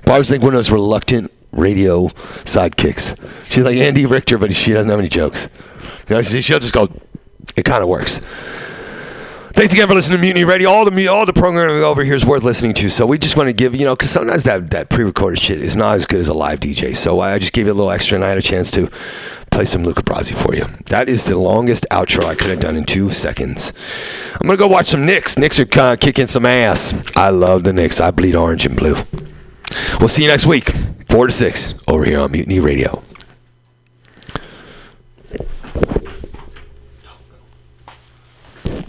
But 0.05 0.13
I 0.13 0.19
was 0.19 0.31
like 0.31 0.41
one 0.41 0.49
of 0.49 0.59
those 0.59 0.71
reluctant 0.71 1.33
radio 1.53 2.09
sidekicks. 2.45 3.19
She's 3.51 3.65
like 3.65 3.77
Andy 3.77 4.07
Richter, 4.07 4.39
but 4.39 4.55
she 4.55 4.73
doesn't 4.73 4.91
have 4.91 4.99
any 4.99 5.09
jokes. 5.09 5.49
You 6.09 6.17
know, 6.17 6.23
she- 6.23 6.41
she'll 6.41 6.59
just 6.61 6.73
go. 6.73 6.89
It 7.57 7.65
kind 7.65 7.83
of 7.83 7.89
works. 7.89 8.21
Thanks 9.53 9.73
again 9.73 9.89
for 9.89 9.95
listening 9.95 10.19
to 10.19 10.23
Mutiny 10.23 10.45
Radio. 10.45 10.71
All 10.71 10.89
the 10.89 11.09
all 11.09 11.27
the 11.27 11.33
programming 11.33 11.83
over 11.83 12.03
here 12.05 12.15
is 12.15 12.25
worth 12.25 12.45
listening 12.45 12.73
to. 12.75 12.89
So 12.89 13.05
we 13.05 13.19
just 13.19 13.37
want 13.37 13.49
to 13.49 13.53
give 13.53 13.75
you 13.75 13.85
know 13.85 13.95
because 13.97 14.11
sometimes 14.11 14.45
that 14.45 14.71
that 14.71 14.89
pre-recorded 14.89 15.39
shit 15.41 15.61
is 15.61 15.77
not 15.77 15.97
as 15.97 16.07
good 16.07 16.21
as 16.21 16.29
a 16.29 16.35
live 16.35 16.61
DJ. 16.61 16.95
So 16.97 17.21
I 17.21 17.39
just 17.39 17.53
gave 17.53 17.67
you 17.67 17.73
a 17.73 17.75
little 17.75 17.91
extra, 17.91 18.17
and 18.17 18.25
I 18.25 18.29
had 18.29 18.39
a 18.39 18.43
chance 18.43 18.71
to 18.73 18.89
play 19.51 19.65
some 19.65 19.83
Luca 19.85 20.03
Brasi 20.03 20.35
for 20.35 20.55
you. 20.55 20.65
That 20.87 21.09
is 21.09 21.25
the 21.25 21.37
longest 21.37 21.85
outro 21.91 22.25
I 22.25 22.37
could 22.37 22.51
have 22.51 22.61
done 22.61 22.77
in 22.77 22.85
two 22.85 23.11
seconds. 23.11 23.73
I'm 24.41 24.47
gonna 24.47 24.57
go 24.57 24.69
watch 24.69 24.87
some 24.87 25.05
Knicks. 25.05 25.37
Knicks 25.37 25.59
are 25.61 25.67
kind 25.67 25.93
of 25.95 26.01
kicking 26.01 26.27
some 26.29 26.47
ass. 26.47 26.95
I 27.17 27.31
love 27.31 27.65
the 27.65 27.73
Knicks. 27.73 28.01
I 28.01 28.13
bleed 28.13 28.37
orange 28.37 28.65
and 28.65 28.77
blue. 28.77 28.97
We'll 29.99 30.09
see 30.09 30.23
you 30.23 30.29
next 30.29 30.47
week, 30.47 30.71
four 31.07 31.27
to 31.27 31.33
six, 31.33 31.75
over 31.87 32.05
here 32.05 32.21
on 32.21 32.31
Mutiny 32.33 32.61
Radio. 32.61 33.03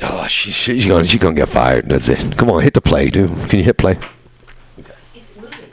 Oh, 0.03 0.25
she, 0.27 0.51
she's 0.51 0.87
gonna 0.87 1.05
she's 1.05 1.19
gonna 1.19 1.35
get 1.35 1.49
fired. 1.49 1.87
That's 1.87 2.09
it. 2.09 2.37
Come 2.37 2.49
on, 2.49 2.61
hit 2.61 2.73
the 2.73 2.81
play, 2.81 3.09
dude. 3.09 3.29
Can 3.49 3.59
you 3.59 3.65
hit 3.65 3.77
play? 3.77 3.97
Okay. 4.79 4.93
It's 5.15 5.39
moving. 5.39 5.69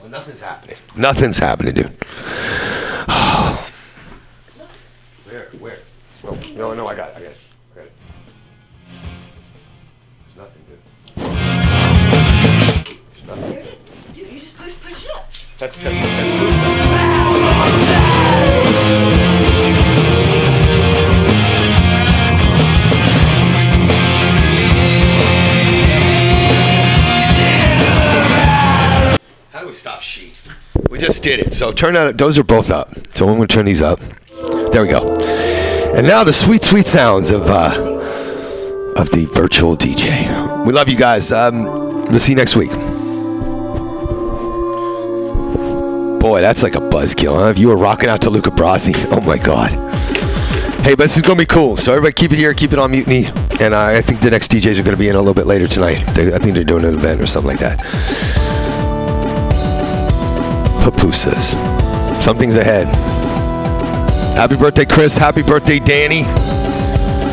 Well, 0.00 0.08
nothing's 0.10 0.40
happening. 0.40 0.76
Nothing's 0.96 1.38
happening, 1.38 1.74
dude. 1.74 1.86
where? 5.24 5.48
Where? 5.60 5.78
Oh, 6.26 6.38
no, 6.56 6.74
no, 6.74 6.86
I 6.88 6.94
got 6.94 7.10
it. 7.10 7.16
I 7.16 7.20
got 7.20 7.30
it. 7.30 7.36
I 7.72 7.76
got 7.76 7.84
it. 7.84 7.92
There's 10.24 10.36
nothing, 10.36 10.62
dude. 10.68 10.82
There's 13.12 13.26
nothing. 13.26 13.50
There 13.50 13.60
it 13.60 13.66
is. 13.66 13.78
Dude, 14.14 14.32
you 14.32 14.40
just 14.40 14.56
push, 14.56 14.74
push 14.80 15.04
it 15.04 15.10
up. 15.14 15.30
That's 15.58 15.78
that's 15.78 15.78
that's. 15.78 16.32
How 19.14 19.33
stop 29.74 30.00
sheet? 30.00 30.52
We 30.90 30.98
just 30.98 31.22
did 31.22 31.40
it. 31.40 31.52
So 31.52 31.72
turn 31.72 31.94
that. 31.94 32.18
Those 32.18 32.38
are 32.38 32.44
both 32.44 32.70
up. 32.70 32.90
So 33.14 33.28
I'm 33.28 33.36
going 33.36 33.48
to 33.48 33.54
turn 33.54 33.66
these 33.66 33.82
up. 33.82 34.00
There 34.72 34.82
we 34.82 34.88
go. 34.88 35.14
And 35.94 36.06
now 36.06 36.24
the 36.24 36.32
sweet, 36.32 36.62
sweet 36.62 36.86
sounds 36.86 37.30
of 37.30 37.42
uh, 37.48 37.70
of 38.96 39.10
the 39.10 39.28
virtual 39.32 39.76
DJ. 39.76 40.66
We 40.66 40.72
love 40.72 40.88
you 40.88 40.96
guys. 40.96 41.30
Um, 41.32 41.64
we'll 42.06 42.18
see 42.18 42.32
you 42.32 42.36
next 42.36 42.56
week. 42.56 42.70
Boy, 46.20 46.40
that's 46.40 46.62
like 46.62 46.74
a 46.74 46.80
buzzkill, 46.80 47.38
huh? 47.38 47.48
If 47.48 47.58
you 47.58 47.68
were 47.68 47.76
rocking 47.76 48.08
out 48.08 48.22
to 48.22 48.30
Luca 48.30 48.50
Brasi, 48.50 48.94
oh 49.12 49.20
my 49.20 49.36
god. 49.36 49.70
Hey, 50.84 50.94
but 50.94 51.04
this 51.04 51.16
is 51.16 51.22
gonna 51.22 51.38
be 51.38 51.46
cool. 51.46 51.76
So 51.76 51.92
everybody, 51.92 52.12
keep 52.12 52.32
it 52.32 52.38
here, 52.38 52.54
keep 52.54 52.72
it 52.72 52.78
on 52.78 52.90
mutiny, 52.90 53.26
and 53.60 53.74
I, 53.74 53.98
I 53.98 54.02
think 54.02 54.20
the 54.20 54.30
next 54.30 54.50
DJs 54.50 54.80
are 54.80 54.82
gonna 54.82 54.96
be 54.96 55.08
in 55.08 55.16
a 55.16 55.18
little 55.18 55.34
bit 55.34 55.46
later 55.46 55.68
tonight. 55.68 56.02
They, 56.14 56.34
I 56.34 56.38
think 56.38 56.54
they're 56.54 56.64
doing 56.64 56.84
an 56.84 56.94
event 56.94 57.20
or 57.20 57.26
something 57.26 57.50
like 57.50 57.60
that. 57.60 58.63
Papusas, 60.84 61.54
something's 62.22 62.56
ahead. 62.56 62.86
Happy 64.36 64.54
birthday, 64.54 64.84
Chris. 64.84 65.16
Happy 65.16 65.42
birthday, 65.42 65.78
Danny. 65.78 66.24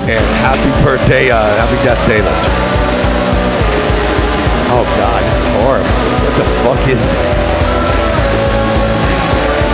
And 0.07 0.23
happy 0.39 0.71
birthday, 0.85 1.29
uh, 1.31 1.57
happy 1.57 1.75
death 1.83 1.99
day, 2.07 2.21
Lester. 2.21 2.47
Oh 4.71 4.85
God, 4.95 5.21
this 5.23 5.35
is 5.35 5.47
horrible. 5.47 5.89
What 6.23 6.35
the 6.37 6.45
fuck 6.63 6.79
is 6.87 7.11
this? 7.11 7.29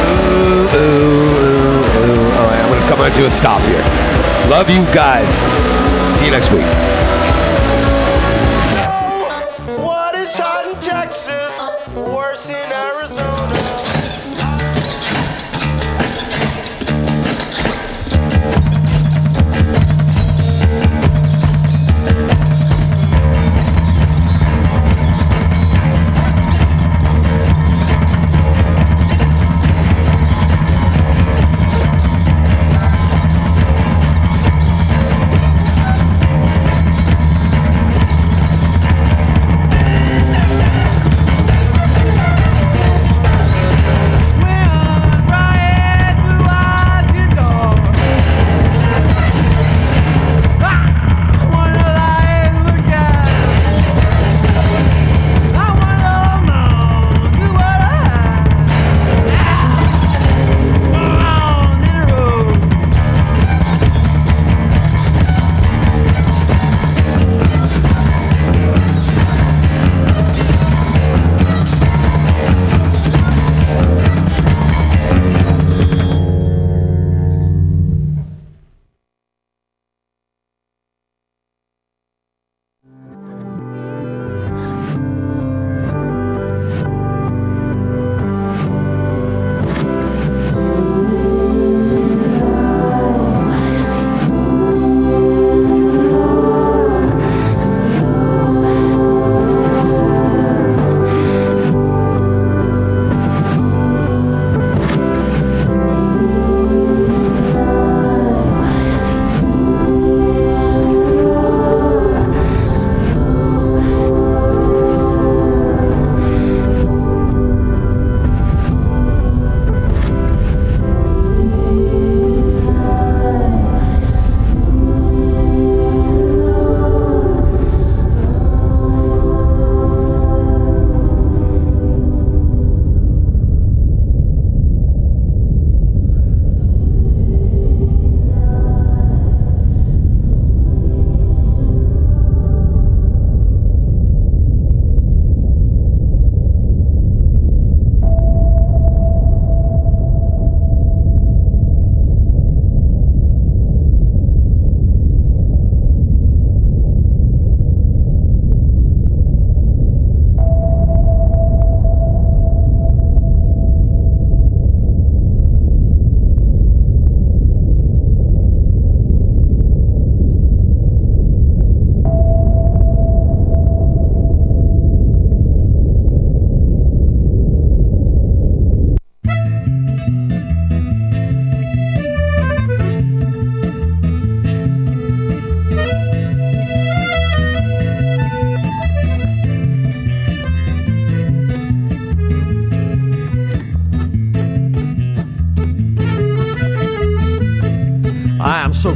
Ooh, 0.10 0.74
ooh, 0.74 1.38
ooh, 1.38 1.86
ooh. 2.02 2.32
All 2.34 2.48
right, 2.50 2.60
I'm 2.66 2.70
gonna 2.74 2.90
come 2.90 3.02
and 3.02 3.14
do 3.14 3.28
a 3.28 3.30
stop 3.30 3.62
here. 3.62 3.84
Love 4.50 4.72
you 4.72 4.84
guys. 4.92 5.38
See 6.18 6.26
you 6.26 6.32
next 6.32 6.52
week. 6.52 6.97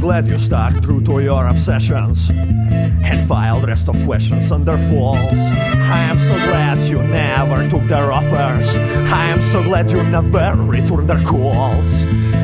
Glad 0.02 0.28
you 0.28 0.36
stuck 0.36 0.72
true 0.82 1.00
to 1.00 1.20
your 1.20 1.46
obsessions 1.46 2.28
and 2.28 3.28
filed 3.28 3.64
rest 3.68 3.88
of 3.88 3.94
questions 4.04 4.50
under 4.50 4.76
flaws. 4.88 5.38
I 5.38 6.00
am 6.10 6.18
so 6.18 6.34
glad 6.50 6.78
you 6.90 7.00
never 7.04 7.70
took 7.70 7.84
their 7.84 8.10
offers. 8.10 8.74
I 8.76 9.26
am 9.26 9.40
so 9.40 9.62
glad 9.62 9.92
you 9.92 10.02
never 10.02 10.60
returned 10.60 11.08
their 11.08 11.22
calls. 11.22 11.88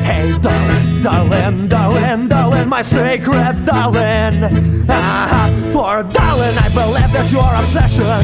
Hey, 0.07 0.37
darling, 0.41 1.03
darling, 1.03 1.67
darling, 1.67 2.27
darling, 2.29 2.69
my 2.69 2.81
sacred 2.81 3.65
darling. 3.65 4.85
Ah, 4.87 5.51
for 5.73 6.03
darling, 6.03 6.57
I 6.65 6.69
believe 6.69 7.11
that 7.11 7.29
your 7.29 7.51
obsession 7.61 8.23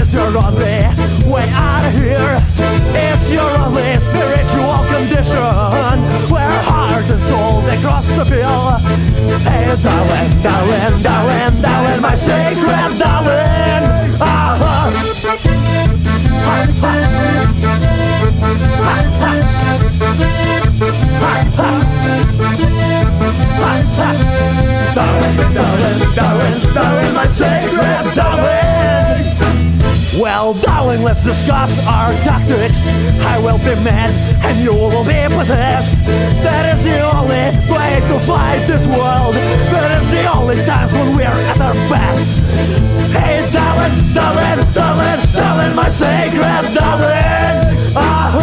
is 0.00 0.14
your 0.14 0.32
only 0.32 0.88
way 1.30 1.46
out 1.52 1.84
of 1.84 1.92
here. 2.00 2.40
It's 3.04 3.30
your 3.30 3.50
only 3.58 4.00
spiritual 4.00 4.45
condition 4.98 5.36
where 6.32 6.48
heart 6.64 7.04
and 7.04 7.22
soul 7.28 7.60
they 7.62 7.78
cross 7.82 8.06
the 8.16 8.24
bill. 8.24 8.80
Hey, 9.44 9.76
darling, 9.82 10.30
darling, 10.42 11.02
darling, 11.02 11.60
darling, 11.60 12.00
my 12.00 12.14
sacred 12.14 12.98
darling. 12.98 14.16
Ah, 14.20 14.56
darling, 24.94 25.36
darling, 25.54 26.14
darling, 26.14 26.74
darling, 26.74 27.14
my 27.14 27.26
sacred 27.26 28.14
darling. 28.14 28.55
Well, 30.18 30.54
darling, 30.54 31.02
let's 31.02 31.22
discuss 31.22 31.78
our 31.86 32.10
tactics. 32.24 32.80
I 33.20 33.38
will 33.38 33.58
be 33.58 33.76
mad 33.84 34.10
and 34.44 34.58
you 34.64 34.72
will 34.72 35.04
be 35.04 35.28
possessed. 35.36 35.94
That 36.42 36.74
is 36.74 36.82
the 36.84 37.00
only 37.14 37.52
way 37.68 38.00
to 38.00 38.18
fight 38.24 38.64
this 38.66 38.86
world. 38.86 39.34
That 39.34 40.00
is 40.00 40.10
the 40.10 40.24
only 40.32 40.56
times 40.64 40.92
when 40.92 41.16
we're 41.16 41.24
at 41.24 41.60
our 41.60 41.74
best. 41.92 42.40
Hey, 43.12 43.44
darling, 43.52 44.14
darling, 44.14 44.64
darling, 44.72 45.20
darling, 45.32 45.76
my 45.76 45.88
sacred 45.90 46.74
darling. 46.74 47.76
Ah, 47.98 48.36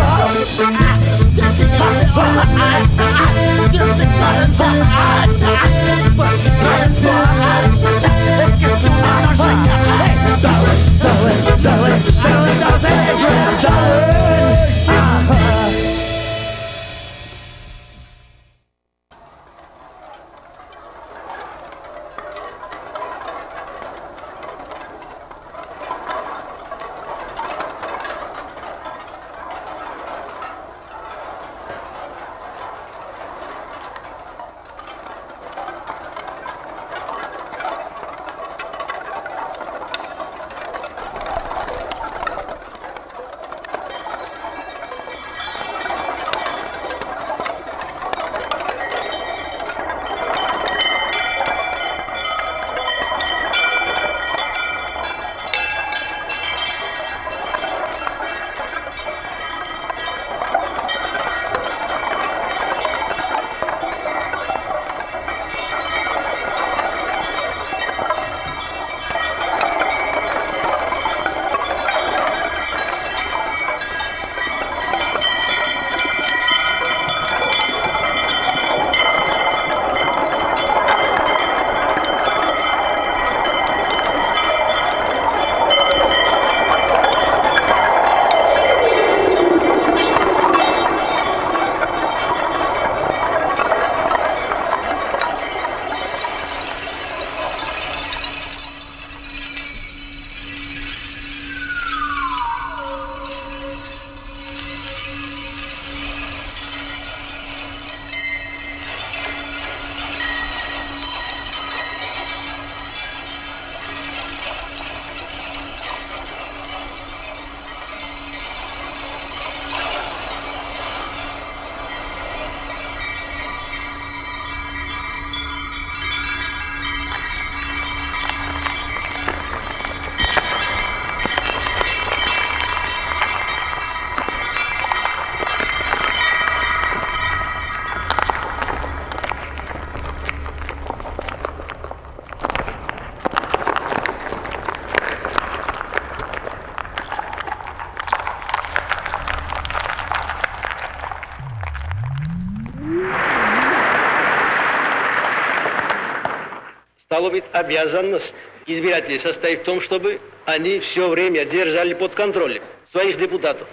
обязанность 157.63 158.33
избирателей 158.65 159.19
состоит 159.19 159.61
в 159.61 159.63
том, 159.63 159.81
чтобы 159.81 160.19
они 160.45 160.79
все 160.79 161.07
время 161.07 161.45
держали 161.45 161.93
под 161.93 162.13
контролем 162.13 162.61
своих 162.91 163.17
депутатов. 163.17 163.67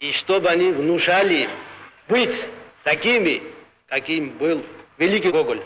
И 0.00 0.12
чтобы 0.12 0.48
они 0.48 0.72
внушали 0.72 1.48
быть 2.08 2.34
такими, 2.84 3.42
каким 3.88 4.30
был 4.30 4.62
великий 4.98 5.30
Гоголь. 5.30 5.62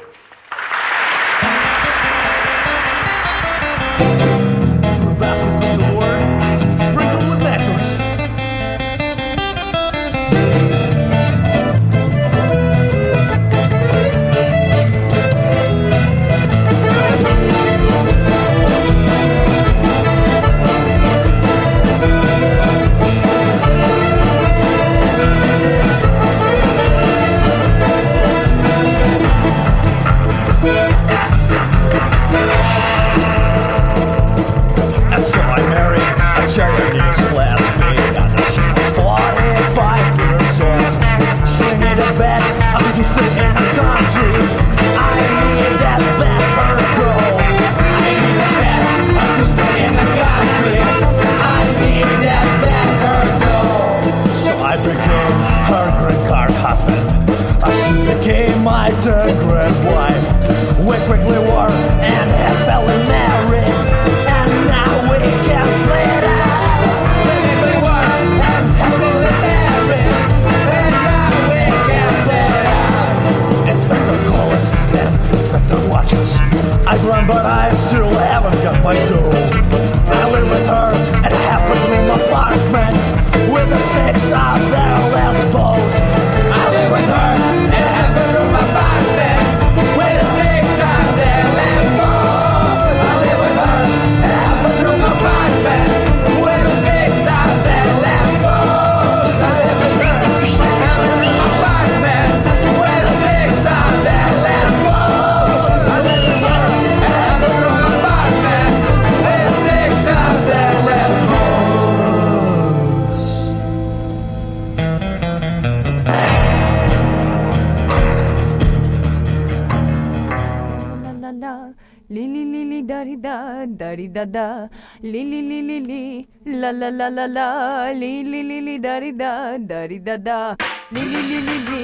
la 126.99 126.99
la 126.99 127.08
la 127.08 127.10
la 127.10 127.26
la, 127.28 127.91
li 127.93 128.24
li 128.24 128.41
li 128.43 128.60
li 128.62 128.80
da 128.80 128.99
di 128.99 129.12
da, 129.16 129.56
da 129.58 129.88
di 129.88 129.99
da 130.08 130.18
da, 130.18 130.56
li 130.91 131.03
li 131.12 131.22
li 131.30 131.39
li 131.47 131.58
li, 131.68 131.82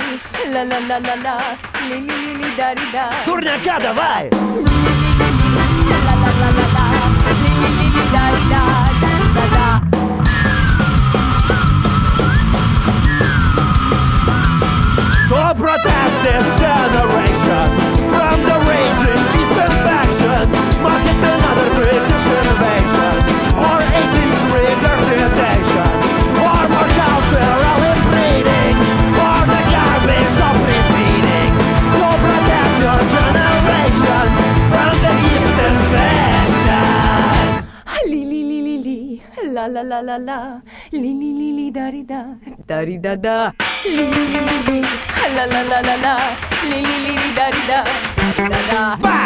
la 0.53 0.63
la 0.63 0.79
la 0.89 0.97
la 1.07 1.15
la, 1.25 1.35
li 1.87 1.97
li 2.07 2.15
li 2.23 2.33
li 2.41 2.49
da 2.57 2.73
di 2.73 2.85
da. 2.91 3.05
Турняка 3.25 3.79
давай! 3.79 4.29
La 5.91 5.99
la 6.07 6.31
la 6.41 6.49
la 6.57 6.65
la, 6.75 6.85
li 7.41 7.51
li 7.61 7.69
li 7.77 7.87
li 7.95 8.05
da 8.15 8.25
di 8.35 8.43
da, 8.53 8.63
da 9.01 9.11
di 9.21 9.27
da 9.37 9.45
da. 9.55 9.67
To 15.31 15.41
protect 15.63 16.15
this 16.25 16.45
generation 16.59 17.67
from 18.11 18.37
the 18.49 18.57
raging 18.69 19.23
Eastern 19.39 19.73
faction, 19.87 20.43
market 20.83 21.19
another 21.31 21.69
British 21.79 22.04
La 39.72 39.82
la 39.82 40.00
la 40.00 40.16
la 40.18 40.60
li 40.92 41.10
li 41.20 41.30
li 41.38 41.48
li 41.58 41.70
da 41.70 41.90
di 41.90 42.02
da, 42.04 42.20
da 42.68 42.84
di 42.84 42.96
da 43.04 43.14
da, 43.16 43.36
li 43.84 44.04
li 44.12 44.22
li 44.32 44.40
li 44.48 44.58
li, 44.68 44.78
la 45.36 45.44
la 45.52 45.62
la 45.70 45.80
la 45.88 45.96
la, 46.04 46.14
li 46.70 46.78
li 46.88 46.96
li 47.04 47.14
li 47.22 47.30
da 47.38 47.46
di 47.54 47.62
da, 47.70 47.80
da 48.50 48.60
da. 48.70 49.25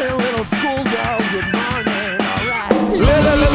Morning, 0.00 0.16
little 0.16 0.44
schoolgirl. 0.46 1.18
Good 1.30 1.48
morning. 1.52 2.16
All 2.24 2.40
right. 2.48 2.72
La 3.04 3.16
la 3.20 3.34
la 3.36 3.48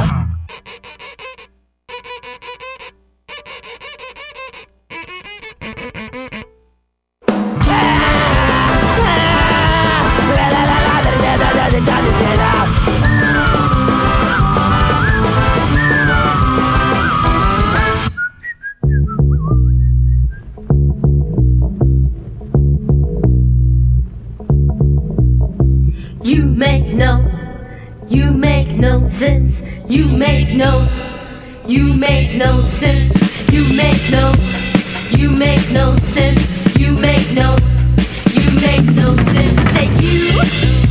You 26.22 26.46
make 26.46 26.86
no, 26.86 27.24
you 28.08 28.32
make 28.32 28.76
no 28.76 29.06
sense. 29.06 29.62
You 29.88 30.06
make 30.06 30.54
no, 30.56 30.88
you 31.66 31.94
make 31.94 32.34
no 32.36 32.62
sense. 32.62 33.12
You 33.52 33.62
make 33.74 34.10
no, 34.10 34.34
you 35.10 35.30
make 35.30 35.70
no 35.70 35.96
sense. 35.98 36.40
You 36.76 36.94
make 36.96 37.30
no, 37.32 37.56
you 38.34 38.50
make 38.60 38.84
no 38.84 39.16
sense. 39.16 39.72
Say 39.72 39.86
you, 40.00 40.42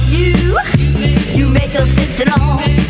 you, 0.07 0.57
you 1.35 1.49
make 1.49 1.73
no 1.73 1.85
sense 1.85 2.21
at 2.21 2.39
all. 2.39 2.86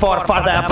For 0.00 0.18
further 0.26 0.69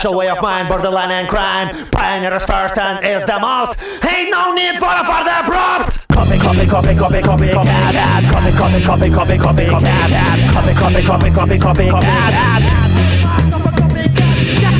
special 0.00 0.16
way 0.16 0.30
of 0.30 0.40
mind, 0.40 0.66
borderline 0.66 1.10
and 1.10 1.28
crime. 1.28 1.68
Pioneer 1.90 2.32
is 2.32 2.46
first 2.46 2.78
and 2.78 3.04
is 3.04 3.22
the 3.26 3.38
most. 3.38 3.76
Ain't 4.02 4.30
no 4.30 4.50
need 4.54 4.78
for 4.78 4.88
a 4.88 5.04
further 5.04 5.44
props. 5.44 6.06
Copy, 6.08 6.38
copy, 6.38 6.64
copy, 6.64 6.94
copy, 6.96 7.20
copy, 7.20 7.48
cat. 7.52 8.24
Copy, 8.32 8.50
copy, 8.56 8.80
copy, 8.80 9.10
copy, 9.10 9.36
copy, 9.36 9.66
cat. 9.68 10.10
Copy, 10.54 10.72
copy, 10.72 11.02
copy, 11.04 11.30
copy, 11.30 11.58
copy, 11.58 11.88
cat. 11.90 12.32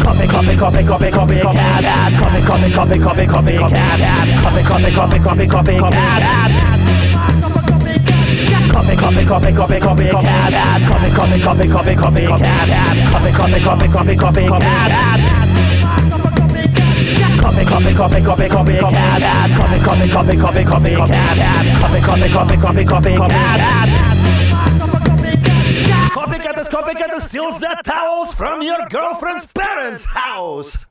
Copy, 0.00 0.26
copy, 0.26 0.56
copy, 0.56 0.82
copy, 0.88 1.10
copy, 1.10 1.36
cat. 1.36 1.84
Copy, 2.16 2.40
copy, 2.40 2.70
copy, 2.72 2.98
copy, 2.98 3.26
copy, 3.28 3.58
cat. 3.58 4.00
Copy, 4.40 4.62
copy, 4.62 4.90
copy, 4.90 5.18
copy, 5.20 5.46
copy, 5.46 5.76
cat. 5.76 6.79
Copy, 8.80 8.96
copy, 8.96 9.24
copy, 9.26 9.52
copy, 9.52 9.78
copy, 9.78 10.08
cat. 10.08 10.80
Copy, 10.88 11.10
copy, 11.12 11.38
copy, 11.38 11.68
copy, 11.68 11.94
copy, 11.96 12.26
cat. 12.26 12.68
Copy, 13.12 13.30
copy, 13.30 13.60
copy, 13.60 13.88
copy, 13.88 14.16
copy, 14.16 14.46
cat. 14.48 15.20
Copy, 17.36 17.64
copy, 17.66 17.92
copy, 17.92 18.20
copy, 18.24 18.48
copy, 18.48 18.78
cat. 18.80 19.20
Copy, 19.52 19.78
copy, 19.84 20.08
copy, 20.08 20.36
copy, 20.38 20.64
copy, 20.64 20.96
cat. 20.96 21.36
Copy, 21.76 22.00
copy, 22.00 22.28
copy, 22.30 22.56
copy, 22.56 22.84
copy, 22.86 23.16
cat. 23.16 23.88
Copycat 26.14 26.58
is 26.58 26.68
copycat 26.68 27.20
steals 27.20 27.60
the 27.60 27.76
towels 27.84 28.34
from 28.34 28.62
your 28.62 28.88
girlfriend's 28.88 29.44
parents' 29.52 30.06
house. 30.06 30.86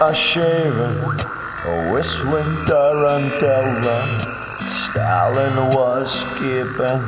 A 0.00 0.14
shaving, 0.14 1.02
a 1.66 1.90
whistling 1.92 2.44
tarantella. 2.66 3.98
Stalin 4.86 5.74
was 5.74 6.22
keeping 6.34 7.02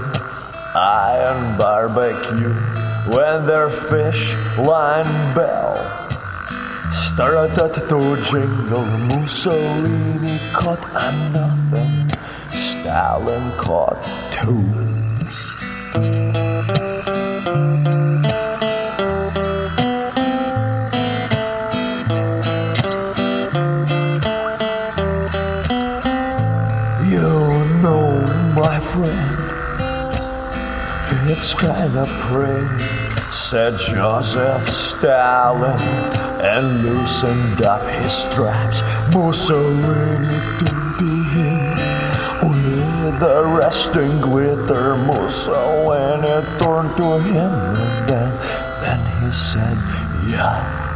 iron 0.74 1.56
barbecue 1.56 2.52
when 3.14 3.46
their 3.46 3.70
fish 3.70 4.34
line 4.58 5.06
bell 5.34 5.76
started 6.92 7.88
to 7.88 8.16
jingle. 8.28 8.84
Mussolini 8.84 10.38
caught 10.52 10.84
nothing, 11.32 12.10
Stalin 12.50 13.52
caught 13.56 14.02
two. 14.32 16.49
It's 31.40 31.54
kinda 31.54 32.04
pretty, 32.28 32.84
said 33.32 33.72
Joseph 33.78 34.68
Stalin 34.68 35.80
and 36.44 36.82
loosened 36.82 37.62
up 37.62 37.80
his 37.88 38.12
straps. 38.12 38.82
Mussolini 39.14 40.38
to 40.58 40.94
be 40.98 41.24
him 41.32 41.78
with 42.46 43.20
the 43.20 43.42
resting 43.58 44.20
glitter. 44.20 44.96
Mussolini 44.96 46.44
turned 46.60 46.94
to 46.98 47.18
him 47.32 47.52
and 47.84 48.06
then, 48.06 48.32
then 48.82 49.00
he 49.22 49.32
said, 49.32 49.78
Yeah. 50.28 50.90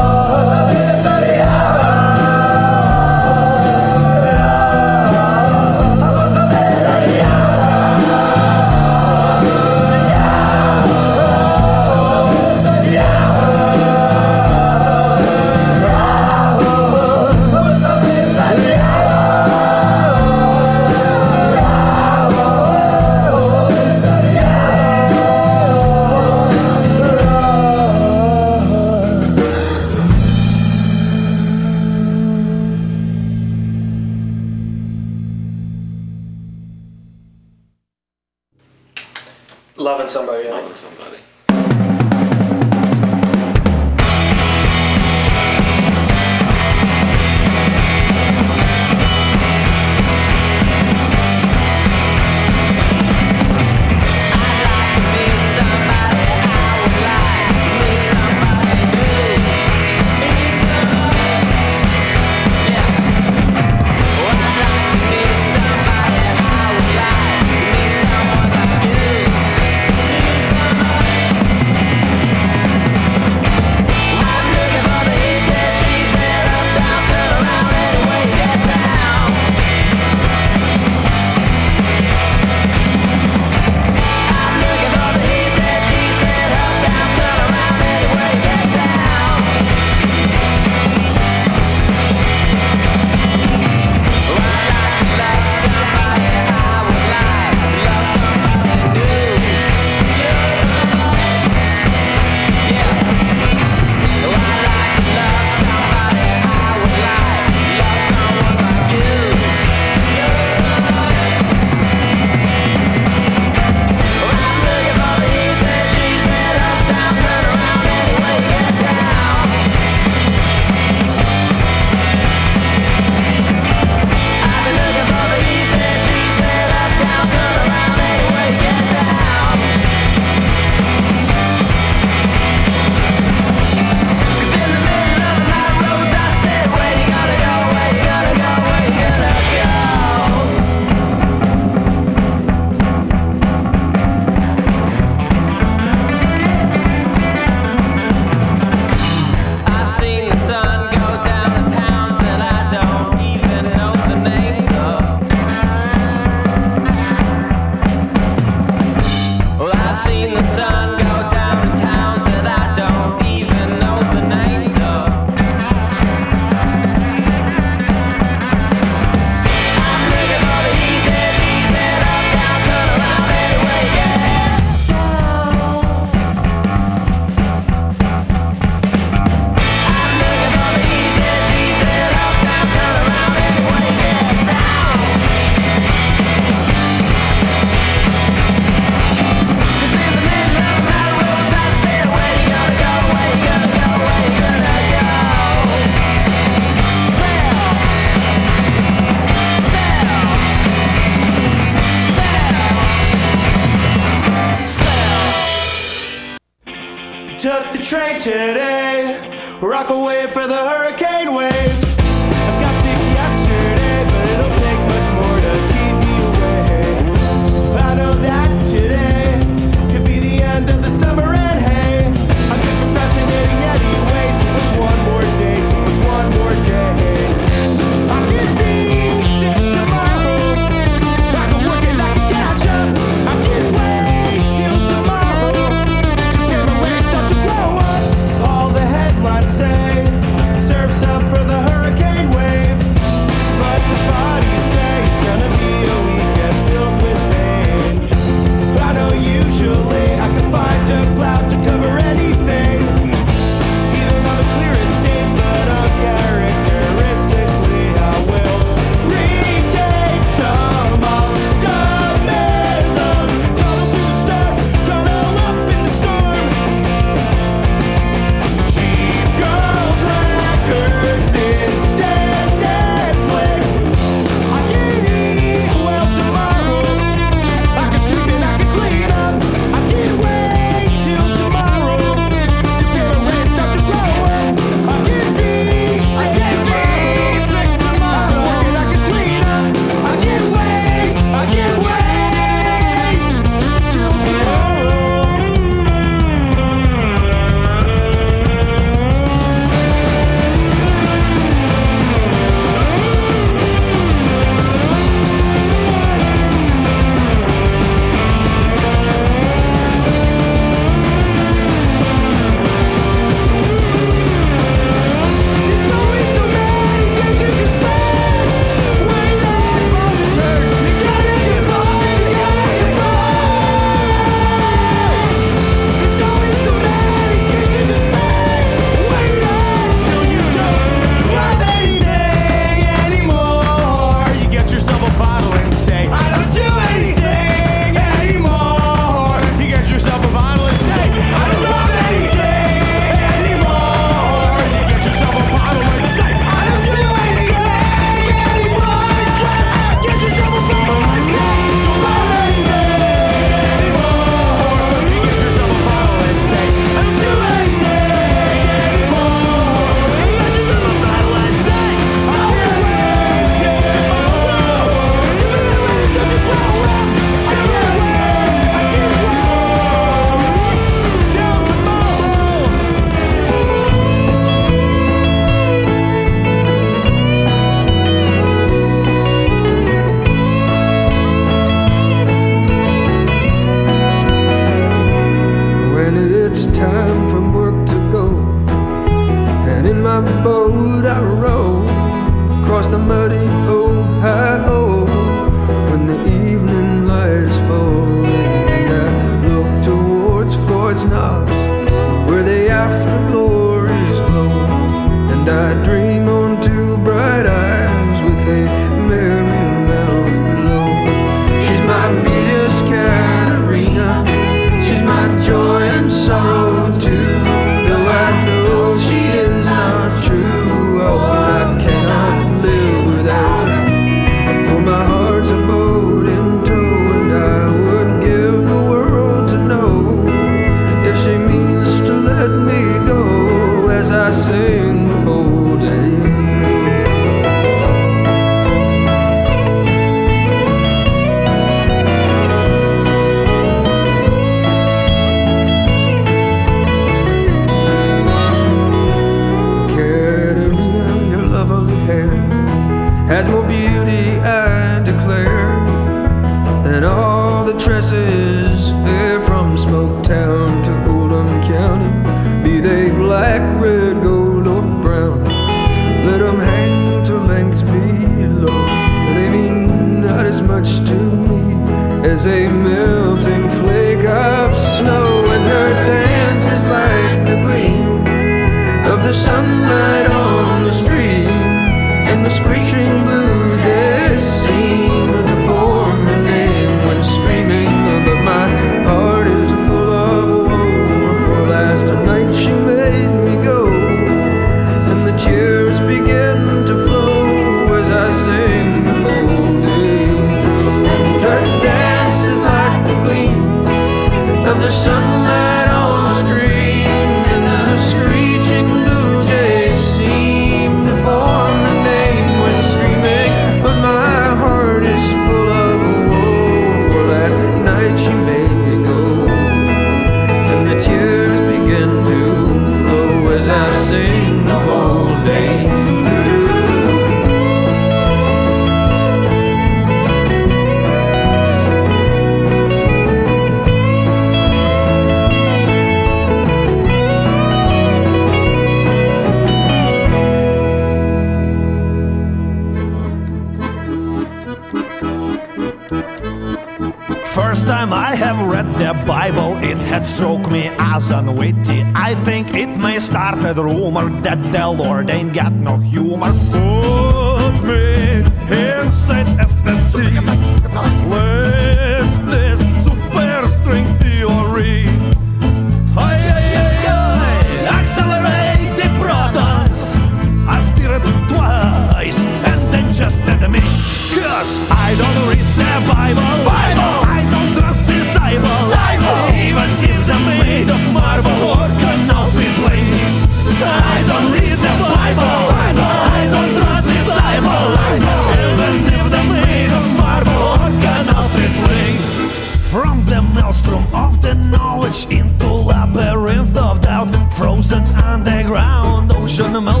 Shunamel 599.61 600.00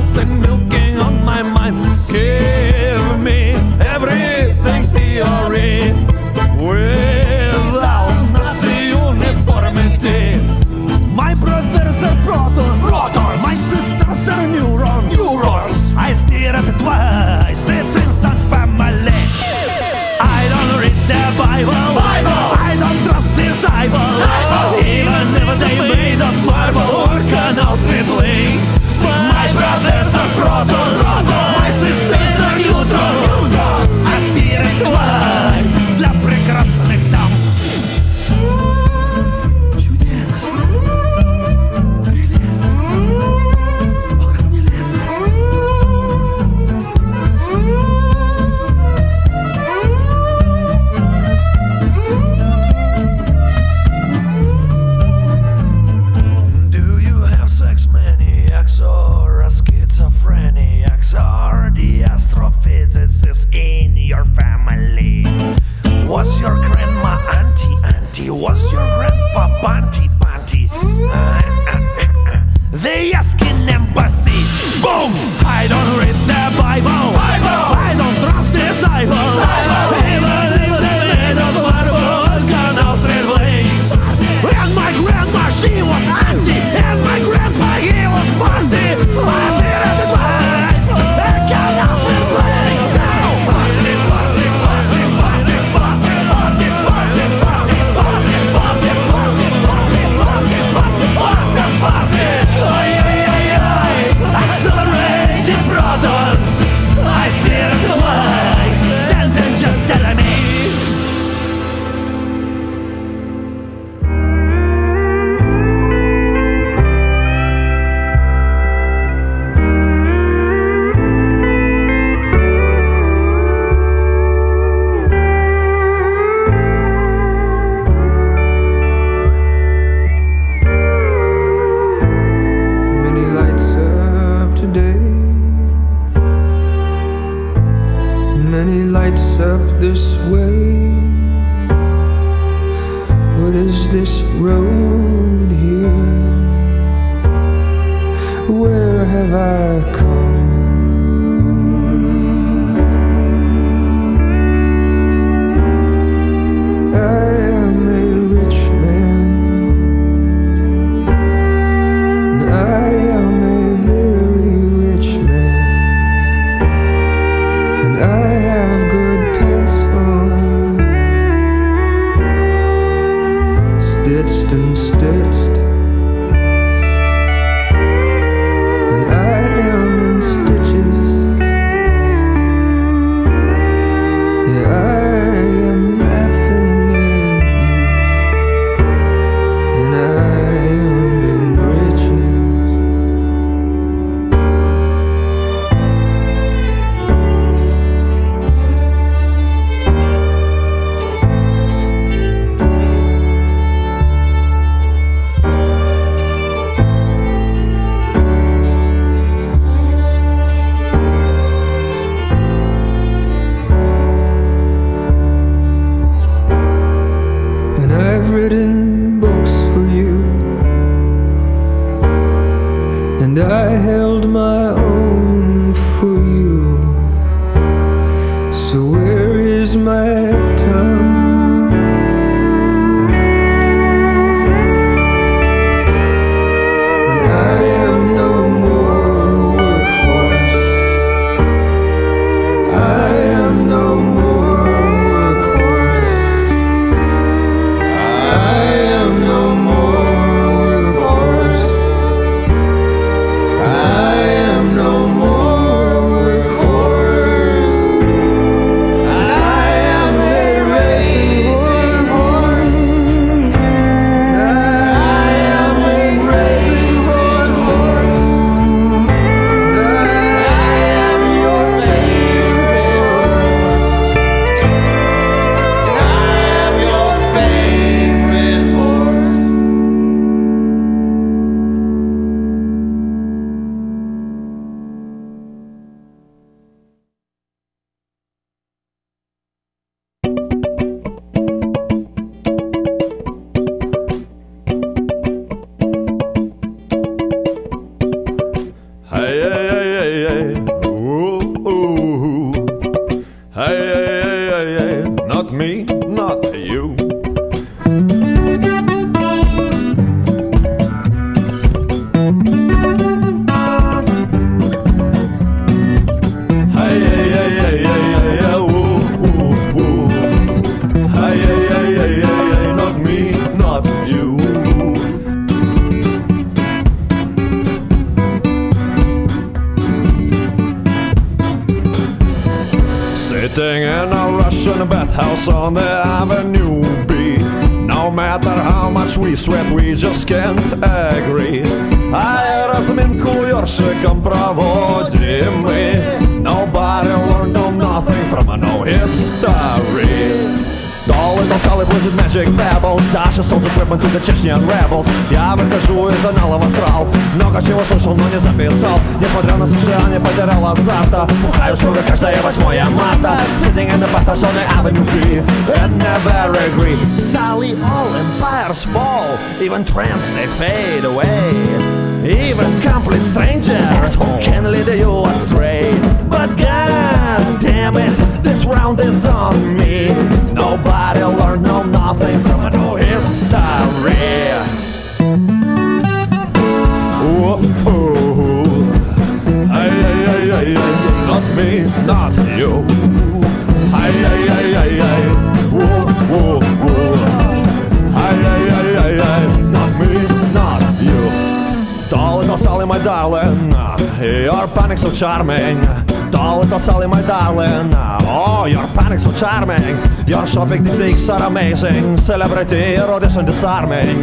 Vixar 410.97 411.41
amazing, 411.47 412.17
celebrity 412.17 412.97
audition 412.97 413.45
disarming. 413.45 414.21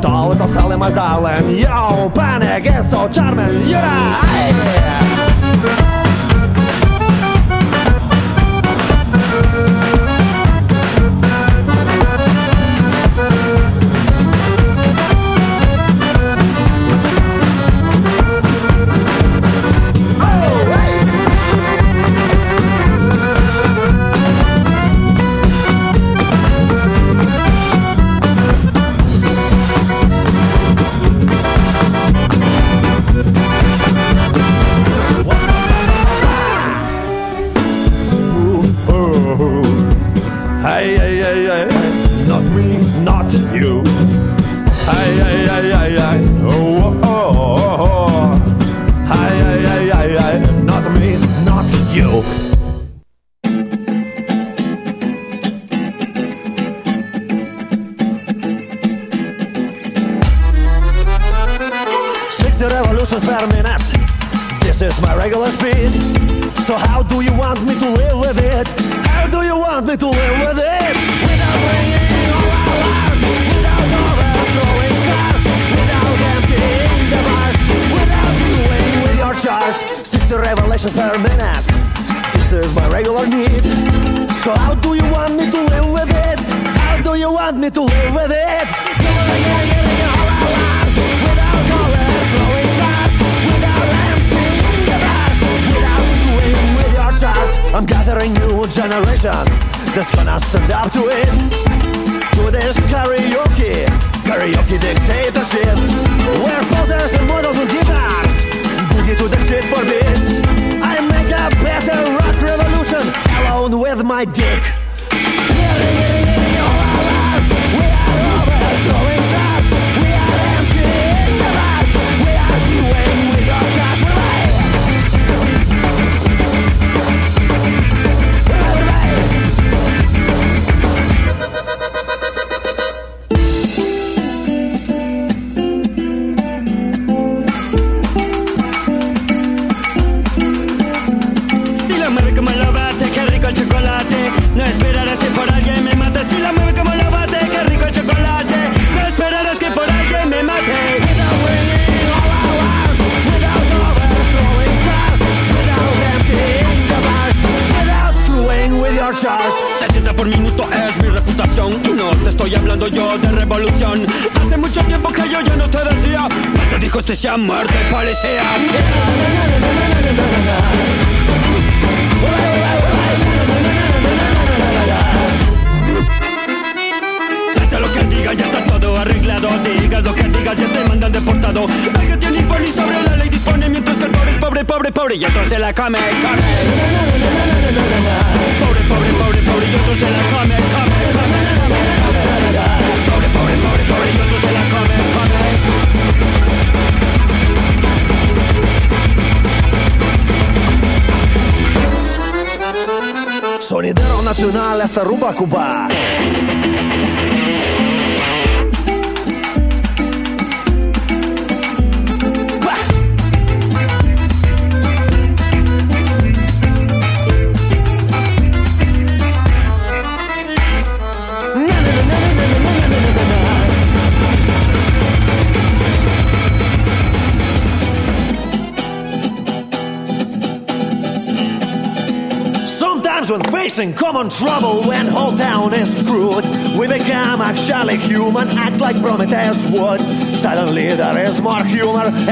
Tautos 0.00 0.56
Elima 0.56 0.90
darling, 0.94 1.58
yo, 1.58 2.10
panic! 2.10 2.66
Is 2.66 2.90
so 2.90 3.08
charming, 3.08 3.68
you're 3.68 3.80
right. 3.80 5.23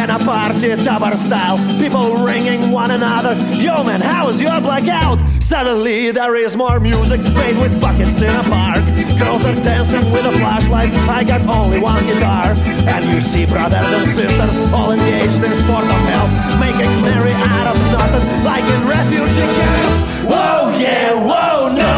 and 0.02 0.10
a 0.10 0.18
party 0.24 0.74
tower 0.84 1.16
style. 1.16 1.58
People 1.78 2.16
ringing 2.16 2.72
one 2.72 2.90
another. 2.90 3.34
Yo, 3.54 3.84
man, 3.84 4.00
how's 4.00 4.42
your 4.42 4.60
blackout? 4.60 5.18
Suddenly 5.40 6.10
there 6.10 6.34
is 6.34 6.56
more 6.56 6.80
music 6.80 7.20
played 7.36 7.56
with 7.56 7.80
buckets 7.80 8.20
in 8.20 8.34
a 8.34 8.42
park. 8.42 8.82
Girls 9.16 9.46
are 9.46 9.54
dancing 9.62 10.10
with 10.10 10.26
a 10.26 10.32
flashlight. 10.32 10.90
I 11.06 11.22
got 11.22 11.42
only 11.42 11.78
one 11.78 12.04
guitar. 12.06 12.50
And 12.90 13.04
you 13.14 13.20
see 13.20 13.46
brothers 13.46 13.86
and 13.86 14.06
sisters 14.10 14.58
all 14.74 14.90
engaged 14.90 15.38
in 15.38 15.54
sport 15.54 15.84
of 15.84 16.00
hell, 16.10 16.26
making 16.58 16.90
merry 17.06 17.34
out 17.54 17.68
of 17.70 17.76
nothing 17.94 18.26
like 18.42 18.64
in 18.74 18.82
refugee 18.88 19.54
camp. 19.54 20.26
Whoa, 20.26 20.78
yeah, 20.82 21.14
whoa, 21.14 21.70
no. 21.70 21.94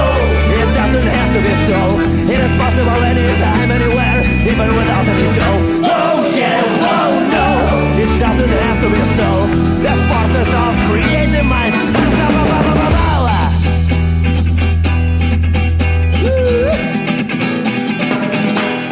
It 0.60 0.68
doesn't 0.76 1.08
have 1.08 1.30
to 1.32 1.40
be 1.40 1.54
so. 1.68 1.80
It 2.32 2.38
is 2.38 2.52
possible 2.60 3.00
anytime, 3.00 3.70
anywhere, 3.70 4.20
even 4.44 4.68
without 4.76 5.08
any 5.08 5.34
dough. 5.38 5.63
to 8.84 8.90
be 8.90 9.04
so. 9.16 9.30
The 9.80 9.94
forces 10.08 10.50
of 10.52 10.72
creative 10.88 11.46
mind. 11.46 11.74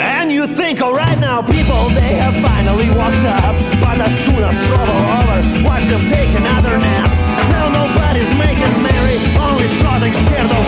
And 0.01 0.32
you 0.32 0.47
think, 0.47 0.81
alright 0.81 1.19
now, 1.19 1.43
people, 1.43 1.90
they 1.90 2.14
have 2.24 2.35
finally 2.43 2.89
walked 2.97 3.27
up. 3.40 3.55
But 3.85 4.01
as 4.01 4.12
soon 4.24 4.43
as 4.48 4.56
trouble 4.69 5.01
over, 5.19 5.39
watch 5.69 5.85
them 5.85 6.06
take 6.09 6.31
another 6.40 6.78
nap. 6.78 7.10
Now 7.51 7.69
nobody's 7.69 8.32
making 8.35 8.73
merry, 8.82 9.19
only 9.36 9.69
trotting 9.81 10.14
scared 10.24 10.62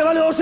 all 0.00 0.16
oh, 0.16 0.32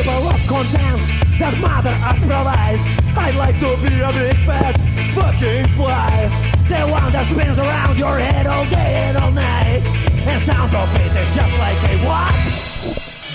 table 0.00 0.28
of 0.28 0.46
contents 0.46 1.10
that 1.38 1.56
Mother 1.60 1.90
Earth 1.90 2.20
provides, 2.20 2.90
I'd 3.16 3.36
like 3.36 3.58
to 3.60 3.76
be 3.80 4.00
a 4.00 4.12
big 4.12 4.36
fat 4.44 4.76
fucking 5.14 5.68
fly. 5.68 6.28
The 6.68 6.86
one 6.90 7.12
that 7.12 7.26
spins 7.30 7.58
around 7.58 7.98
your 7.98 8.18
head 8.18 8.46
all 8.46 8.64
day 8.66 8.94
and 9.08 9.16
all 9.16 9.30
night. 9.30 10.09
And 10.26 10.40
sound 10.40 10.74
of 10.74 10.94
it 10.94 11.12
is 11.16 11.34
just 11.34 11.58
like 11.58 11.82
a 11.88 11.96
what? 12.04 12.34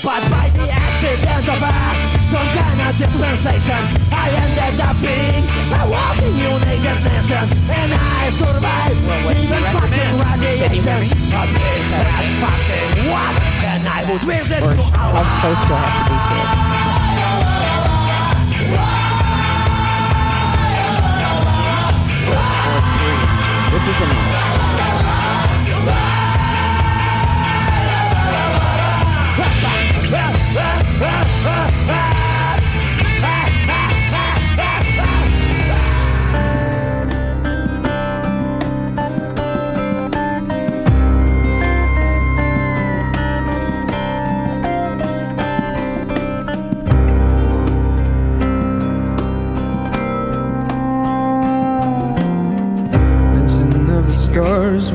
But 0.06 0.22
by 0.30 0.54
the 0.54 0.70
accident 0.70 1.50
of 1.50 1.58
a, 1.58 1.74
some 2.30 2.46
kind 2.54 2.78
of 2.78 2.94
dispensation, 2.94 3.82
I 4.14 4.30
ended 4.30 4.78
up 4.78 4.94
being 5.02 5.42
a 5.74 5.82
walking 5.90 6.38
unique 6.38 6.86
nation. 7.02 7.42
And 7.74 7.90
I 7.90 8.30
survived 8.38 9.02
even 9.34 9.66
fucking 9.74 10.14
radiation. 10.22 11.10
A 11.34 11.42
big 11.50 11.82
fat 11.90 12.22
fucking 12.38 13.10
what? 13.10 13.34
And 13.66 13.82
I 13.90 14.06
would 14.06 14.22
visit 14.22 14.62
Or 14.62 14.78
you 14.78 14.86
how 14.94 15.26
close 15.42 15.66
do 15.66 15.74
I 15.74 15.82
have 15.82 16.06
to 16.06 16.14
be 16.14 16.18
to 16.22 16.38
it? 16.38 16.50
Or 22.30 22.78
three. 22.94 23.74
This 23.74 23.90
is 23.90 23.98
an 24.02 24.10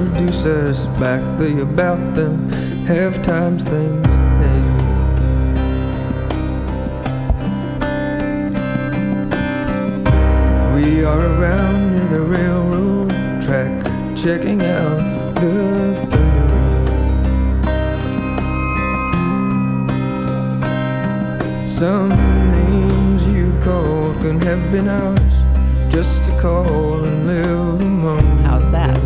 reduce 0.00 0.44
us 0.44 0.86
back. 0.98 1.22
They 1.38 1.60
about 1.60 2.14
them 2.14 2.48
half 2.86 3.22
times 3.22 3.64
things. 3.64 4.06
Hey. 4.06 4.99
Around 11.10 11.96
near 11.96 12.06
the 12.06 12.20
railroad 12.20 13.10
track, 13.42 13.84
checking 14.16 14.62
out 14.62 15.34
the 15.34 16.06
thundering. 16.08 16.86
Some 21.68 22.10
names 22.10 23.26
you 23.26 23.52
called 23.60 24.16
couldn't 24.18 24.44
have 24.44 24.70
been 24.70 24.88
ours, 24.88 25.92
just 25.92 26.24
to 26.26 26.40
call 26.40 27.04
and 27.04 27.26
live 27.26 27.80
among. 27.80 28.38
How's 28.44 28.70
that? 28.70 28.96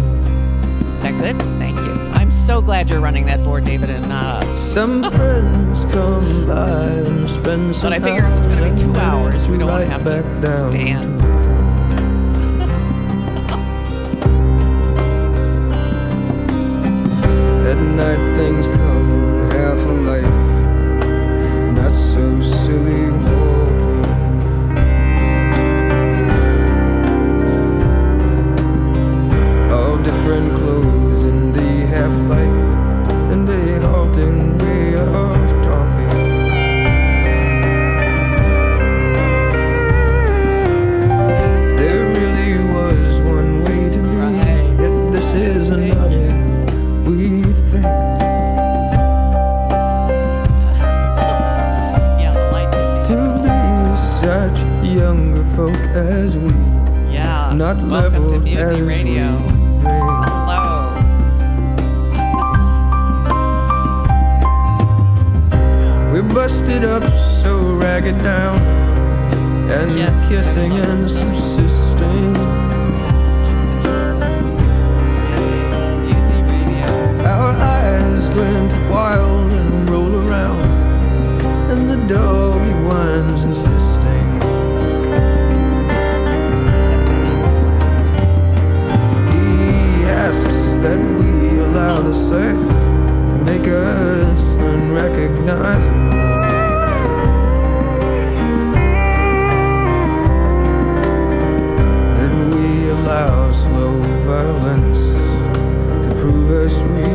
Is 0.93 1.01
that 1.03 1.19
good? 1.19 1.39
Thank 1.59 1.81
you. 1.81 1.93
I'm 2.13 2.31
so 2.31 2.61
glad 2.61 2.91
you're 2.91 3.01
running 3.01 3.25
that 3.27 3.43
board, 3.43 3.65
David, 3.65 3.89
and 3.89 4.07
not 4.11 4.45
us. 4.45 4.73
Some 4.75 5.11
friends 5.11 5.87
come 5.87 6.47
by 6.47 6.85
and 6.85 7.31
spend 7.31 7.75
some 7.75 7.91
But 7.91 7.93
I 7.95 7.99
figure 7.99 8.27
it's 8.27 8.47
going 8.47 8.77
to 8.77 8.87
be 8.87 8.93
two 8.93 9.01
hours, 9.01 9.49
we 9.49 9.57
don't 9.57 9.71
want 9.71 9.85
to 9.85 9.91
have 9.91 10.05
to 10.05 10.47
stand. 10.47 11.24